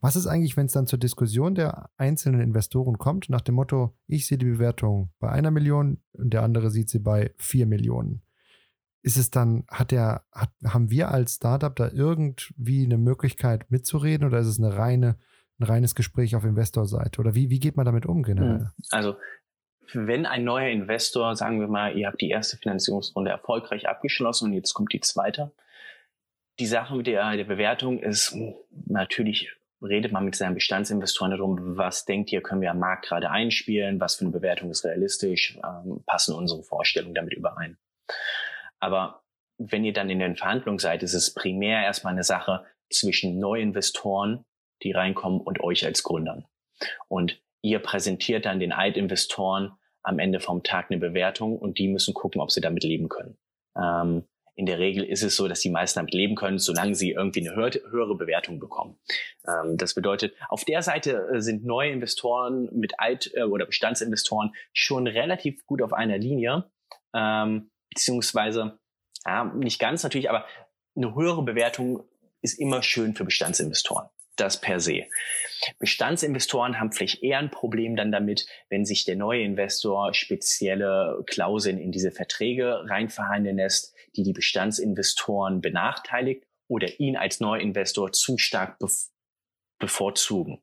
Was 0.00 0.14
ist 0.14 0.26
eigentlich, 0.26 0.56
wenn 0.56 0.66
es 0.66 0.72
dann 0.72 0.86
zur 0.86 0.98
Diskussion 0.98 1.54
der 1.54 1.90
einzelnen 1.96 2.40
Investoren 2.40 2.98
kommt, 2.98 3.30
nach 3.30 3.40
dem 3.40 3.56
Motto, 3.56 3.96
ich 4.06 4.26
sehe 4.26 4.38
die 4.38 4.46
Bewertung 4.46 5.10
bei 5.18 5.30
einer 5.30 5.50
Million 5.50 5.98
und 6.12 6.32
der 6.32 6.42
andere 6.42 6.70
sieht 6.70 6.88
sie 6.88 7.00
bei 7.00 7.32
vier 7.36 7.66
Millionen? 7.66 8.22
Ist 9.02 9.18
es 9.18 9.30
dann, 9.30 9.64
hat 9.68 9.90
der, 9.90 10.24
hat, 10.32 10.50
haben 10.64 10.90
wir 10.90 11.10
als 11.10 11.34
Startup 11.34 11.74
da 11.74 11.90
irgendwie 11.90 12.84
eine 12.84 12.96
Möglichkeit 12.96 13.70
mitzureden 13.70 14.26
oder 14.26 14.38
ist 14.38 14.46
es 14.46 14.58
eine 14.58 14.76
reine, 14.76 15.18
ein 15.58 15.64
reines 15.64 15.94
Gespräch 15.94 16.36
auf 16.36 16.44
Investorseite? 16.44 17.20
Oder 17.20 17.34
wie, 17.34 17.50
wie 17.50 17.60
geht 17.60 17.76
man 17.76 17.84
damit 17.84 18.06
um 18.06 18.22
generell? 18.22 18.60
Hm. 18.60 18.68
Also 18.90 19.14
wenn 19.92 20.26
ein 20.26 20.44
neuer 20.44 20.68
Investor, 20.68 21.36
sagen 21.36 21.60
wir 21.60 21.68
mal, 21.68 21.96
ihr 21.96 22.06
habt 22.06 22.20
die 22.20 22.30
erste 22.30 22.56
Finanzierungsrunde 22.56 23.30
erfolgreich 23.30 23.88
abgeschlossen 23.88 24.46
und 24.46 24.52
jetzt 24.54 24.74
kommt 24.74 24.92
die 24.92 25.00
zweite. 25.00 25.52
Die 26.58 26.66
Sache 26.66 26.94
mit 26.94 27.06
der, 27.06 27.36
der 27.36 27.44
Bewertung 27.44 27.98
ist 27.98 28.36
natürlich, 28.86 29.50
redet 29.82 30.12
man 30.12 30.24
mit 30.24 30.36
seinen 30.36 30.54
Bestandsinvestoren 30.54 31.32
darum, 31.32 31.76
was 31.76 32.04
denkt 32.04 32.32
ihr, 32.32 32.42
können 32.42 32.60
wir 32.60 32.70
am 32.70 32.78
Markt 32.78 33.06
gerade 33.06 33.30
einspielen, 33.30 34.00
was 34.00 34.16
für 34.16 34.24
eine 34.24 34.32
Bewertung 34.32 34.70
ist 34.70 34.84
realistisch, 34.84 35.58
ähm, 35.64 36.02
passen 36.06 36.34
unsere 36.34 36.62
Vorstellungen 36.62 37.14
damit 37.14 37.34
überein. 37.34 37.76
Aber 38.80 39.22
wenn 39.58 39.84
ihr 39.84 39.92
dann 39.92 40.10
in 40.10 40.18
den 40.18 40.36
Verhandlungen 40.36 40.78
seid, 40.78 41.02
ist 41.02 41.14
es 41.14 41.34
primär 41.34 41.82
erstmal 41.82 42.12
eine 42.12 42.24
Sache 42.24 42.64
zwischen 42.90 43.38
Neuinvestoren, 43.38 44.44
die 44.82 44.92
reinkommen, 44.92 45.40
und 45.40 45.60
euch 45.60 45.84
als 45.84 46.02
Gründern. 46.02 46.46
Und 47.08 47.40
ihr 47.64 47.78
präsentiert 47.78 48.44
dann 48.44 48.60
den 48.60 48.72
Altinvestoren 48.72 49.72
am 50.02 50.18
Ende 50.18 50.38
vom 50.38 50.62
Tag 50.62 50.90
eine 50.90 51.00
Bewertung 51.00 51.58
und 51.58 51.78
die 51.78 51.88
müssen 51.88 52.12
gucken, 52.12 52.42
ob 52.42 52.52
sie 52.52 52.60
damit 52.60 52.84
leben 52.84 53.08
können. 53.08 53.38
Ähm, 53.74 54.24
in 54.54 54.66
der 54.66 54.78
Regel 54.78 55.02
ist 55.02 55.22
es 55.22 55.34
so, 55.34 55.48
dass 55.48 55.60
die 55.60 55.70
meisten 55.70 55.98
damit 55.98 56.12
leben 56.12 56.36
können, 56.36 56.58
solange 56.58 56.94
sie 56.94 57.12
irgendwie 57.12 57.40
eine 57.40 57.56
höhere 57.56 58.16
Bewertung 58.16 58.60
bekommen. 58.60 58.98
Ähm, 59.48 59.78
das 59.78 59.94
bedeutet, 59.94 60.34
auf 60.48 60.64
der 60.66 60.82
Seite 60.82 61.26
äh, 61.32 61.40
sind 61.40 61.64
neue 61.64 61.90
Investoren 61.90 62.68
mit 62.70 63.00
Alt- 63.00 63.32
äh, 63.34 63.44
oder 63.44 63.64
Bestandsinvestoren 63.64 64.54
schon 64.74 65.06
relativ 65.06 65.64
gut 65.64 65.80
auf 65.80 65.94
einer 65.94 66.18
Linie, 66.18 66.70
ähm, 67.14 67.70
beziehungsweise 67.88 68.78
ja, 69.24 69.44
nicht 69.44 69.80
ganz 69.80 70.02
natürlich, 70.02 70.28
aber 70.28 70.44
eine 70.96 71.14
höhere 71.14 71.42
Bewertung 71.42 72.04
ist 72.42 72.60
immer 72.60 72.82
schön 72.82 73.14
für 73.14 73.24
Bestandsinvestoren 73.24 74.08
das 74.36 74.60
per 74.60 74.80
se. 74.80 75.04
Bestandsinvestoren 75.78 76.78
haben 76.78 76.92
vielleicht 76.92 77.22
eher 77.22 77.38
ein 77.38 77.50
Problem 77.50 77.96
dann 77.96 78.12
damit, 78.12 78.46
wenn 78.68 78.84
sich 78.84 79.04
der 79.04 79.16
neue 79.16 79.42
Investor 79.42 80.14
spezielle 80.14 81.22
Klauseln 81.26 81.78
in 81.78 81.92
diese 81.92 82.10
Verträge 82.10 82.84
reinverhandeln 82.88 83.56
lässt, 83.56 83.94
die 84.16 84.22
die 84.22 84.32
Bestandsinvestoren 84.32 85.60
benachteiligt 85.60 86.44
oder 86.68 87.00
ihn 87.00 87.16
als 87.16 87.40
Neuinvestor 87.40 88.12
zu 88.12 88.38
stark 88.38 88.78
bevorzugen. 89.78 90.62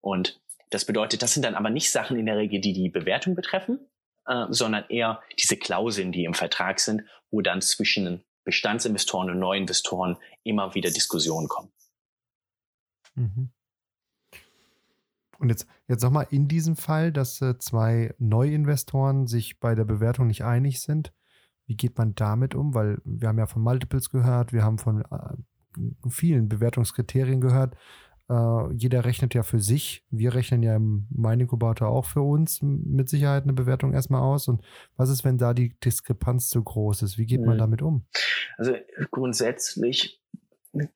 Und 0.00 0.40
das 0.70 0.84
bedeutet, 0.84 1.22
das 1.22 1.34
sind 1.34 1.44
dann 1.44 1.54
aber 1.54 1.70
nicht 1.70 1.90
Sachen 1.90 2.18
in 2.18 2.26
der 2.26 2.36
Regel, 2.36 2.60
die 2.60 2.72
die 2.72 2.88
Bewertung 2.88 3.34
betreffen, 3.34 3.80
äh, 4.26 4.46
sondern 4.50 4.84
eher 4.88 5.22
diese 5.38 5.56
Klauseln, 5.56 6.12
die 6.12 6.24
im 6.24 6.34
Vertrag 6.34 6.80
sind, 6.80 7.02
wo 7.30 7.40
dann 7.40 7.62
zwischen 7.62 8.24
Bestandsinvestoren 8.44 9.30
und 9.30 9.38
Neuinvestoren 9.38 10.16
immer 10.44 10.74
wieder 10.74 10.90
Diskussionen 10.90 11.48
kommen. 11.48 11.72
Mhm. 13.14 13.50
Und 15.38 15.50
jetzt, 15.50 15.66
jetzt 15.86 16.02
nochmal 16.02 16.26
in 16.30 16.48
diesem 16.48 16.76
Fall, 16.76 17.12
dass 17.12 17.40
äh, 17.40 17.58
zwei 17.58 18.14
Neuinvestoren 18.18 19.26
sich 19.26 19.60
bei 19.60 19.74
der 19.74 19.84
Bewertung 19.84 20.26
nicht 20.26 20.44
einig 20.44 20.80
sind. 20.80 21.12
Wie 21.66 21.76
geht 21.76 21.96
man 21.96 22.14
damit 22.14 22.54
um? 22.54 22.74
Weil 22.74 22.98
wir 23.04 23.28
haben 23.28 23.38
ja 23.38 23.46
von 23.46 23.62
Multiples 23.62 24.10
gehört, 24.10 24.52
wir 24.52 24.64
haben 24.64 24.78
von 24.78 25.02
äh, 25.02 26.08
vielen 26.08 26.48
Bewertungskriterien 26.48 27.40
gehört. 27.40 27.76
Äh, 28.28 28.72
jeder 28.74 29.04
rechnet 29.04 29.34
ja 29.34 29.42
für 29.42 29.60
sich. 29.60 30.04
Wir 30.10 30.34
rechnen 30.34 30.62
ja 30.62 30.74
im 30.74 31.06
Mining-Inkubator 31.10 31.88
auch 31.88 32.06
für 32.06 32.22
uns 32.22 32.60
mit 32.62 33.08
Sicherheit 33.08 33.44
eine 33.44 33.52
Bewertung 33.52 33.92
erstmal 33.92 34.22
aus. 34.22 34.48
Und 34.48 34.62
was 34.96 35.08
ist, 35.08 35.24
wenn 35.24 35.38
da 35.38 35.54
die 35.54 35.78
Diskrepanz 35.80 36.48
zu 36.48 36.62
groß 36.62 37.02
ist? 37.02 37.16
Wie 37.16 37.26
geht 37.26 37.42
man 37.42 37.54
mhm. 37.54 37.60
damit 37.60 37.82
um? 37.82 38.06
Also 38.56 38.74
grundsätzlich 39.12 40.17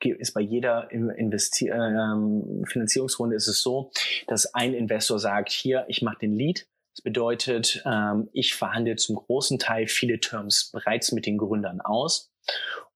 ist 0.01 0.35
bei 0.35 0.41
jeder 0.41 0.91
Investi 0.91 1.69
ähm, 1.69 2.65
Finanzierungsrunde 2.67 3.37
ist 3.37 3.49
es 3.49 3.63
so, 3.63 3.91
dass 4.27 4.55
ein 4.55 4.75
Investor 4.75 5.19
sagt, 5.19 5.51
hier, 5.51 5.85
ich 5.89 6.03
mache 6.03 6.19
den 6.19 6.35
Lead. 6.37 6.67
Das 6.95 7.03
bedeutet, 7.03 7.83
ähm, 7.87 8.29
ich 8.33 8.55
verhandle 8.55 8.97
zum 8.97 9.17
großen 9.17 9.59
Teil 9.59 9.87
viele 9.87 10.21
Terms 10.21 10.71
bereits 10.73 11.13
mit 11.13 11.27
den 11.27 11.39
Gründern 11.39 11.81
aus. 11.81 12.31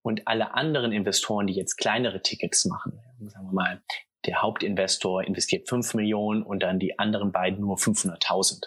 Und 0.02 0.28
alle 0.28 0.54
anderen 0.54 0.92
Investoren, 0.92 1.46
die 1.46 1.54
jetzt 1.54 1.76
kleinere 1.76 2.22
Tickets 2.22 2.64
machen, 2.66 3.00
sagen 3.26 3.46
wir 3.46 3.52
mal, 3.52 3.82
der 4.26 4.42
Hauptinvestor 4.42 5.24
investiert 5.24 5.68
5 5.68 5.94
Millionen 5.94 6.42
und 6.42 6.62
dann 6.62 6.78
die 6.78 6.98
anderen 6.98 7.32
beiden 7.32 7.60
nur 7.60 7.76
500.000. 7.76 8.66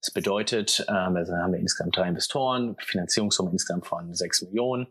Das 0.00 0.12
bedeutet, 0.12 0.84
ähm, 0.88 1.16
also 1.16 1.34
haben 1.34 1.52
wir 1.52 1.60
insgesamt 1.60 1.96
drei 1.96 2.08
Investoren, 2.08 2.76
Finanzierungssumme 2.78 3.50
insgesamt 3.50 3.86
von 3.86 4.14
6 4.14 4.42
Millionen 4.42 4.88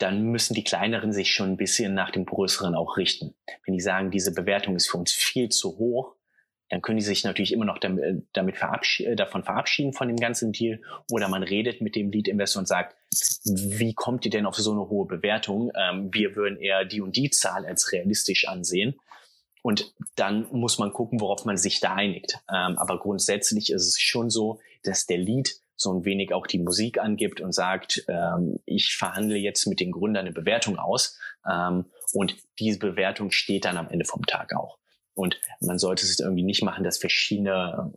dann 0.00 0.22
müssen 0.22 0.54
die 0.54 0.64
kleineren 0.64 1.12
sich 1.12 1.32
schon 1.32 1.50
ein 1.50 1.56
bisschen 1.56 1.94
nach 1.94 2.10
dem 2.10 2.24
größeren 2.24 2.74
auch 2.74 2.96
richten. 2.96 3.34
Wenn 3.64 3.74
die 3.74 3.80
sagen, 3.80 4.10
diese 4.10 4.32
Bewertung 4.32 4.74
ist 4.74 4.90
für 4.90 4.96
uns 4.96 5.12
viel 5.12 5.50
zu 5.50 5.78
hoch, 5.78 6.16
dann 6.70 6.82
können 6.82 6.98
die 6.98 7.04
sich 7.04 7.24
natürlich 7.24 7.52
immer 7.52 7.64
noch 7.64 7.78
damit, 7.78 8.04
äh, 8.04 8.22
damit 8.32 8.56
verabschied, 8.56 9.06
äh, 9.06 9.16
davon 9.16 9.42
verabschieden 9.42 9.92
von 9.92 10.08
dem 10.08 10.16
ganzen 10.16 10.52
Deal. 10.52 10.80
Oder 11.10 11.28
man 11.28 11.42
redet 11.42 11.82
mit 11.82 11.96
dem 11.96 12.10
Lead-Investor 12.10 12.60
und 12.60 12.66
sagt, 12.66 12.96
wie 13.44 13.92
kommt 13.92 14.24
ihr 14.24 14.30
denn 14.30 14.46
auf 14.46 14.56
so 14.56 14.70
eine 14.70 14.88
hohe 14.88 15.06
Bewertung? 15.06 15.70
Ähm, 15.76 16.10
wir 16.14 16.36
würden 16.36 16.58
eher 16.60 16.84
die 16.84 17.00
und 17.00 17.16
die 17.16 17.30
Zahl 17.30 17.66
als 17.66 17.92
realistisch 17.92 18.46
ansehen. 18.48 18.94
Und 19.62 19.92
dann 20.16 20.46
muss 20.52 20.78
man 20.78 20.92
gucken, 20.92 21.20
worauf 21.20 21.44
man 21.44 21.58
sich 21.58 21.80
da 21.80 21.94
einigt. 21.94 22.38
Ähm, 22.48 22.78
aber 22.78 22.98
grundsätzlich 22.98 23.70
ist 23.70 23.86
es 23.86 24.00
schon 24.00 24.30
so, 24.30 24.60
dass 24.84 25.04
der 25.06 25.18
Lead 25.18 25.50
so 25.80 25.94
ein 25.94 26.04
wenig 26.04 26.34
auch 26.34 26.46
die 26.46 26.58
Musik 26.58 26.98
angibt 26.98 27.40
und 27.40 27.52
sagt, 27.52 28.04
ähm, 28.06 28.58
ich 28.66 28.94
verhandle 28.94 29.38
jetzt 29.38 29.66
mit 29.66 29.80
den 29.80 29.92
Gründern 29.92 30.26
eine 30.26 30.34
Bewertung 30.34 30.78
aus 30.78 31.18
ähm, 31.50 31.86
und 32.12 32.36
diese 32.58 32.78
Bewertung 32.78 33.30
steht 33.30 33.64
dann 33.64 33.78
am 33.78 33.88
Ende 33.88 34.04
vom 34.04 34.26
Tag 34.26 34.54
auch. 34.54 34.78
Und 35.14 35.40
man 35.60 35.78
sollte 35.78 36.04
es 36.04 36.20
irgendwie 36.20 36.42
nicht 36.42 36.62
machen, 36.62 36.84
dass 36.84 36.98
verschiedene 36.98 37.94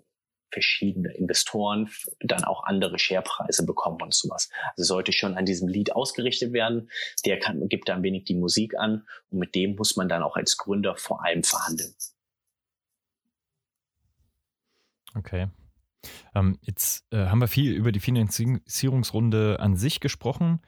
verschiedene 0.49 1.11
Investoren 1.13 1.89
dann 2.19 2.43
auch 2.43 2.63
andere 2.63 2.99
Sharepreise 2.99 3.65
bekommen 3.65 3.99
und 4.03 4.13
sowas. 4.13 4.49
Also 4.77 4.93
sollte 4.93 5.11
schon 5.11 5.35
an 5.35 5.45
diesem 5.45 5.67
Lead 5.67 5.95
ausgerichtet 5.95 6.53
werden. 6.53 6.91
Der 7.25 7.39
kann, 7.39 7.67
gibt 7.69 7.89
dann 7.89 8.03
wenig 8.03 8.25
die 8.25 8.35
Musik 8.35 8.77
an 8.77 9.07
und 9.31 9.39
mit 9.39 9.55
dem 9.55 9.75
muss 9.75 9.95
man 9.95 10.07
dann 10.07 10.21
auch 10.21 10.35
als 10.35 10.57
Gründer 10.57 10.95
vor 10.95 11.25
allem 11.25 11.43
verhandeln. 11.43 11.95
Okay. 15.15 15.47
Ähm, 16.35 16.57
jetzt 16.61 17.05
äh, 17.11 17.25
haben 17.25 17.41
wir 17.41 17.47
viel 17.47 17.73
über 17.73 17.91
die 17.91 17.99
Finanzierungsrunde 17.99 19.59
an 19.59 19.75
sich 19.75 19.99
gesprochen. 19.99 20.59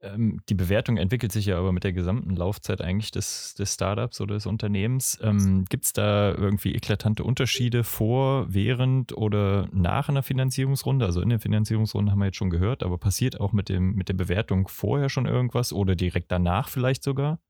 Ähm, 0.00 0.40
die 0.48 0.54
Bewertung 0.54 0.96
entwickelt 0.96 1.32
sich 1.32 1.46
ja 1.46 1.58
aber 1.58 1.72
mit 1.72 1.82
der 1.82 1.92
gesamten 1.92 2.36
Laufzeit 2.36 2.80
eigentlich 2.80 3.10
des, 3.10 3.54
des 3.54 3.74
Startups 3.74 4.20
oder 4.20 4.34
des 4.34 4.46
Unternehmens. 4.46 5.18
Ähm, 5.22 5.64
Gibt 5.68 5.86
es 5.86 5.92
da 5.92 6.30
irgendwie 6.30 6.74
eklatante 6.74 7.24
Unterschiede 7.24 7.82
vor, 7.82 8.46
während 8.48 9.16
oder 9.16 9.68
nach 9.72 10.08
einer 10.08 10.22
Finanzierungsrunde? 10.22 11.04
Also 11.04 11.20
in 11.20 11.30
der 11.30 11.40
Finanzierungsrunde 11.40 12.12
haben 12.12 12.20
wir 12.20 12.26
jetzt 12.26 12.36
schon 12.36 12.50
gehört, 12.50 12.84
aber 12.84 12.98
passiert 12.98 13.40
auch 13.40 13.52
mit, 13.52 13.68
dem, 13.68 13.94
mit 13.94 14.08
der 14.08 14.14
Bewertung 14.14 14.68
vorher 14.68 15.08
schon 15.08 15.26
irgendwas 15.26 15.72
oder 15.72 15.96
direkt 15.96 16.30
danach 16.30 16.68
vielleicht 16.68 17.02
sogar? 17.02 17.40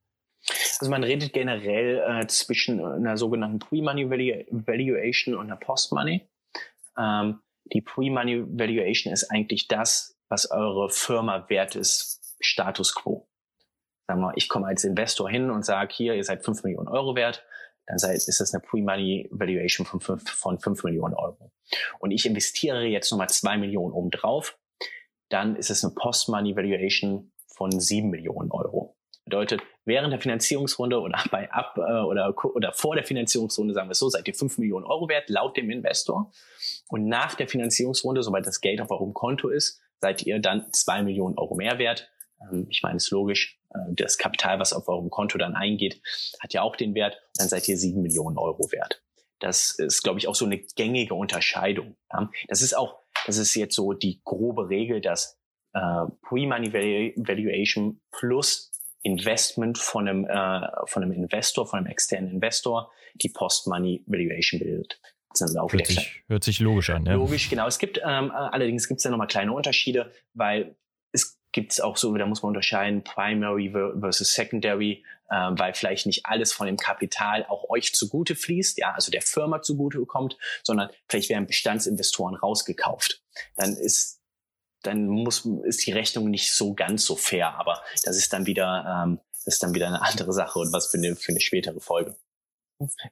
Also 0.81 0.91
man 0.91 1.05
redet 1.05 1.35
generell 1.35 2.03
äh, 2.09 2.27
zwischen 2.29 2.83
einer 2.83 3.19
sogenannten 3.19 3.59
Pre-Money 3.59 4.09
Valuation 4.09 5.35
und 5.35 5.47
einer 5.47 5.57
Post-Money. 5.57 6.23
Ähm, 6.99 7.41
die 7.73 7.81
Pre-Money 7.81 8.45
Valuation 8.59 9.13
ist 9.13 9.31
eigentlich 9.31 9.69
das, 9.69 10.19
was 10.29 10.51
eure 10.51 10.91
Firma 10.91 11.49
wert 11.49 11.77
ist, 11.77 12.37
Status 12.41 12.95
quo. 12.95 13.29
Sagen 14.07 14.21
wir, 14.21 14.33
ich 14.37 14.49
komme 14.49 14.67
als 14.67 14.85
Investor 14.85 15.29
hin 15.29 15.51
und 15.51 15.65
sage, 15.65 15.95
hier, 15.95 16.15
ihr 16.15 16.25
seid 16.25 16.45
5 16.45 16.63
Millionen 16.65 16.89
Euro 16.89 17.15
wert, 17.15 17.45
dann 17.87 17.99
seid, 17.99 18.17
ist 18.17 18.41
das 18.41 18.55
eine 18.55 18.63
Pre-Money 18.63 19.29
Valuation 19.31 19.87
von 19.87 20.01
5, 20.01 20.31
von 20.31 20.59
5 20.59 20.85
Millionen 20.85 21.15
Euro. 21.15 21.53
Und 21.99 22.11
ich 22.11 22.27
investiere 22.27 22.85
jetzt 22.85 23.11
nochmal 23.11 23.29
2 23.29 23.59
Millionen 23.59 23.93
oben 23.93 24.11
drauf, 24.11 24.59
dann 25.29 25.57
ist 25.57 25.71
es 25.71 25.85
eine 25.85 25.95
Post-Money 25.95 26.57
Valuation 26.57 27.33
von 27.47 27.71
7 27.71 28.09
Millionen 28.09 28.51
Euro. 28.51 28.98
Bedeutet, 29.29 29.63
während 29.85 30.13
der 30.13 30.21
Finanzierungsrunde 30.21 31.01
oder 31.01 31.23
bei 31.31 31.51
ab 31.53 31.77
äh, 31.77 31.81
oder, 31.81 32.35
oder 32.45 32.73
vor 32.73 32.95
der 32.95 33.05
Finanzierungsrunde, 33.05 33.75
sagen 33.75 33.89
wir 33.89 33.93
es 33.93 33.99
so, 33.99 34.09
seid 34.09 34.27
ihr 34.27 34.35
5 34.35 34.59
Millionen 34.59 34.87
Euro 34.87 35.09
wert, 35.09 35.29
laut 35.29 35.57
dem 35.57 35.71
Investor. 35.71 36.33
Und 36.89 37.07
nach 37.07 37.35
der 37.35 37.49
Finanzierungsrunde, 37.49 38.23
sobald 38.23 38.47
das 38.47 38.61
Geld 38.61 38.81
auf 38.81 38.91
eurem 38.91 39.15
Konto 39.15 39.49
ist, 39.49 39.81
seid 40.01 40.23
ihr 40.25 40.41
dann 40.41 40.73
2 40.73 41.03
Millionen 41.03 41.37
Euro 41.39 41.55
mehr 41.55 41.79
wert. 41.79 42.11
Ähm, 42.41 42.67
ich 42.71 42.83
meine, 42.83 42.97
es 42.97 43.05
ist 43.05 43.11
logisch, 43.11 43.61
äh, 43.71 43.79
das 43.91 44.19
Kapital, 44.19 44.59
was 44.59 44.73
auf 44.73 44.89
eurem 44.89 45.11
Konto 45.11 45.39
dann 45.39 45.55
eingeht, 45.55 46.01
hat 46.41 46.53
ja 46.53 46.63
auch 46.63 46.77
den 46.77 46.95
Wert. 46.95 47.21
Dann 47.37 47.49
seid 47.49 47.69
ihr 47.69 47.77
7 47.77 48.01
Millionen 48.01 48.39
Euro 48.39 48.71
wert. 48.73 49.03
Das 49.41 49.71
ist, 49.79 50.03
glaube 50.03 50.19
ich, 50.19 50.27
auch 50.27 50.35
so 50.35 50.47
eine 50.47 50.59
gängige 50.59 51.15
Unterscheidung. 51.15 51.97
Das 52.49 52.61
ist 52.61 52.77
auch 52.77 53.05
das 53.27 53.39
ist 53.39 53.55
jetzt 53.55 53.75
so 53.75 53.93
die 53.93 54.21
grobe 54.25 54.69
Regel, 54.69 55.01
dass 55.01 55.39
äh, 55.75 56.07
Pre-Money 56.23 56.73
Valuation 56.73 58.01
plus 58.11 58.73
Investment 59.03 59.79
von 59.79 60.09
einem, 60.09 60.25
äh, 60.25 60.67
von 60.87 61.03
einem 61.03 61.13
Investor, 61.13 61.67
von 61.67 61.79
einem 61.79 61.87
externen 61.87 62.31
Investor, 62.31 62.91
die 63.15 63.29
Post-Money 63.29 64.05
Valuation 64.07 64.59
bildet. 64.61 65.01
Das 65.31 65.51
ist 65.51 65.57
auch 65.57 65.73
hört, 65.73 65.87
sich, 65.87 66.25
hört 66.27 66.45
sich 66.45 66.59
logisch 66.61 66.91
an. 66.91 67.07
Ja. 67.07 67.15
Logisch, 67.15 67.51
genau. 67.51 67.67
Es 67.67 67.79
gibt 67.79 67.99
ähm, 67.99 68.31
allerdings 68.31 68.89
gibt 68.89 68.99
es 68.99 69.05
da 69.05 69.11
nochmal 69.11 69.27
kleine 69.27 69.53
Unterschiede, 69.53 70.13
weil 70.35 70.75
es 71.13 71.39
gibt 71.53 71.83
auch 71.83 71.97
so, 71.97 72.15
da 72.17 72.27
muss 72.27 72.43
man 72.43 72.49
unterscheiden, 72.49 73.05
Primary 73.05 73.71
versus 73.71 74.33
Secondary, 74.33 75.05
äh, 75.29 75.35
weil 75.35 75.75
vielleicht 75.75 76.07
nicht 76.07 76.27
alles 76.27 76.53
von 76.53 76.67
dem 76.67 76.77
Kapital 76.77 77.45
auch 77.49 77.69
euch 77.69 77.95
zugute 77.95 78.35
fließt, 78.35 78.79
ja, 78.79 78.93
also 78.93 79.11
der 79.11 79.23
Firma 79.23 79.63
zugute 79.63 79.99
bekommt, 79.99 80.37
sondern 80.63 80.91
vielleicht 81.09 81.29
werden 81.29 81.47
Bestandsinvestoren 81.47 82.35
rausgekauft. 82.35 83.23
Dann 83.57 83.75
ist 83.75 84.18
dann 84.83 85.07
muss, 85.07 85.45
ist 85.65 85.87
die 85.87 85.93
Rechnung 85.93 86.31
nicht 86.31 86.53
so 86.53 86.75
ganz 86.75 87.05
so 87.05 87.17
fair, 87.17 87.59
aber 87.59 87.83
das 88.05 88.17
ist 88.17 88.33
dann 88.33 88.47
wieder, 88.47 89.05
ähm, 89.05 89.21
das 89.33 89.55
ist 89.55 89.63
dann 89.63 89.75
wieder 89.75 89.89
eine 89.89 90.03
andere 90.03 90.33
Sache 90.33 90.59
und 90.59 90.73
was 90.73 90.89
für 90.89 90.99
eine, 90.99 91.17
für 91.17 91.33
eine 91.33 91.41
spätere 91.41 91.81
Folge. 91.81 92.17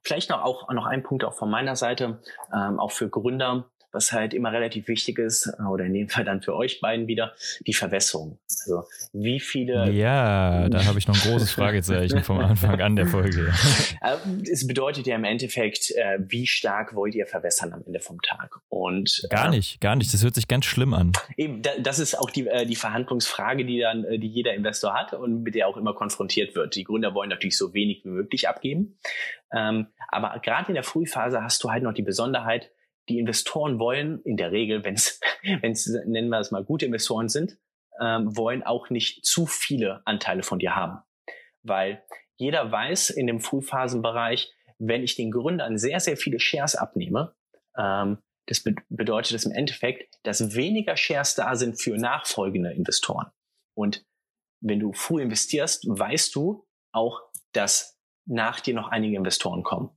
Vielleicht 0.02 0.30
noch 0.30 0.42
auch 0.42 0.70
noch 0.72 0.86
ein 0.86 1.02
Punkt 1.02 1.24
auch 1.24 1.34
von 1.34 1.50
meiner 1.50 1.74
Seite, 1.74 2.22
ähm, 2.54 2.78
auch 2.78 2.92
für 2.92 3.08
Gründer 3.08 3.70
was 3.96 4.12
halt 4.12 4.34
immer 4.34 4.52
relativ 4.52 4.86
wichtig 4.88 5.18
ist, 5.18 5.46
äh, 5.58 5.62
oder 5.62 5.84
in 5.86 5.94
dem 5.94 6.08
Fall 6.08 6.24
dann 6.24 6.42
für 6.42 6.54
euch 6.54 6.80
beiden 6.80 7.08
wieder, 7.08 7.34
die 7.66 7.72
Verwässerung. 7.72 8.38
Also 8.60 8.84
wie 9.12 9.40
viele. 9.40 9.90
Ja, 9.90 10.68
da 10.68 10.84
habe 10.84 10.98
ich 10.98 11.08
noch 11.08 11.14
ein 11.14 11.30
großes 11.32 11.50
Fragezeichen 11.50 12.22
vom 12.22 12.38
Anfang 12.38 12.80
an 12.80 12.94
der 12.94 13.06
Folge. 13.06 13.52
Äh, 14.02 14.16
es 14.50 14.66
bedeutet 14.66 15.06
ja 15.06 15.16
im 15.16 15.24
Endeffekt, 15.24 15.90
äh, 15.92 16.18
wie 16.20 16.46
stark 16.46 16.94
wollt 16.94 17.14
ihr 17.14 17.26
verwässern 17.26 17.72
am 17.72 17.82
Ende 17.86 18.00
vom 18.00 18.20
Tag? 18.20 18.58
Und 18.68 19.26
gar 19.30 19.48
nicht, 19.48 19.80
gar 19.80 19.96
nicht. 19.96 20.12
Das 20.12 20.22
hört 20.22 20.34
sich 20.34 20.48
ganz 20.48 20.66
schlimm 20.66 20.92
an. 20.92 21.12
Eben, 21.36 21.62
das 21.80 21.98
ist 21.98 22.18
auch 22.18 22.30
die, 22.30 22.46
die 22.68 22.76
Verhandlungsfrage, 22.76 23.64
die 23.64 23.80
dann, 23.80 24.02
die 24.02 24.28
jeder 24.28 24.54
Investor 24.54 24.92
hat 24.92 25.14
und 25.14 25.42
mit 25.42 25.54
der 25.54 25.66
auch 25.66 25.76
immer 25.76 25.94
konfrontiert 25.94 26.54
wird. 26.54 26.74
Die 26.74 26.84
Gründer 26.84 27.14
wollen 27.14 27.30
natürlich 27.30 27.56
so 27.56 27.72
wenig 27.72 28.04
wie 28.04 28.10
möglich 28.10 28.48
abgeben. 28.48 28.98
Ähm, 29.52 29.86
aber 30.08 30.38
gerade 30.40 30.68
in 30.68 30.74
der 30.74 30.84
Frühphase 30.84 31.42
hast 31.42 31.62
du 31.64 31.70
halt 31.70 31.82
noch 31.82 31.94
die 31.94 32.02
Besonderheit, 32.02 32.70
die 33.08 33.18
Investoren 33.18 33.78
wollen 33.78 34.20
in 34.22 34.36
der 34.36 34.52
Regel, 34.52 34.84
wenn 34.84 34.94
es, 34.94 35.20
nennen 36.06 36.28
wir 36.28 36.40
es 36.40 36.50
mal, 36.50 36.64
gute 36.64 36.86
Investoren 36.86 37.28
sind, 37.28 37.58
ähm, 38.00 38.36
wollen 38.36 38.62
auch 38.62 38.90
nicht 38.90 39.24
zu 39.24 39.46
viele 39.46 40.02
Anteile 40.04 40.42
von 40.42 40.58
dir 40.58 40.76
haben. 40.76 40.98
Weil 41.62 42.02
jeder 42.36 42.70
weiß 42.70 43.10
in 43.10 43.26
dem 43.26 43.40
Frühphasenbereich, 43.40 44.52
wenn 44.78 45.02
ich 45.02 45.16
den 45.16 45.30
Gründern 45.30 45.78
sehr, 45.78 46.00
sehr 46.00 46.16
viele 46.16 46.38
Shares 46.38 46.74
abnehme, 46.74 47.34
ähm, 47.76 48.18
das 48.46 48.62
be 48.62 48.74
bedeutet 48.88 49.34
das 49.34 49.44
im 49.44 49.52
Endeffekt, 49.52 50.14
dass 50.22 50.54
weniger 50.54 50.96
Shares 50.96 51.34
da 51.34 51.56
sind 51.56 51.80
für 51.80 51.96
nachfolgende 51.96 52.72
Investoren. 52.72 53.30
Und 53.74 54.04
wenn 54.60 54.80
du 54.80 54.92
früh 54.92 55.22
investierst, 55.22 55.84
weißt 55.88 56.34
du 56.34 56.66
auch, 56.92 57.20
dass 57.52 57.98
nach 58.24 58.60
dir 58.60 58.74
noch 58.74 58.88
einige 58.88 59.16
Investoren 59.16 59.62
kommen. 59.62 59.90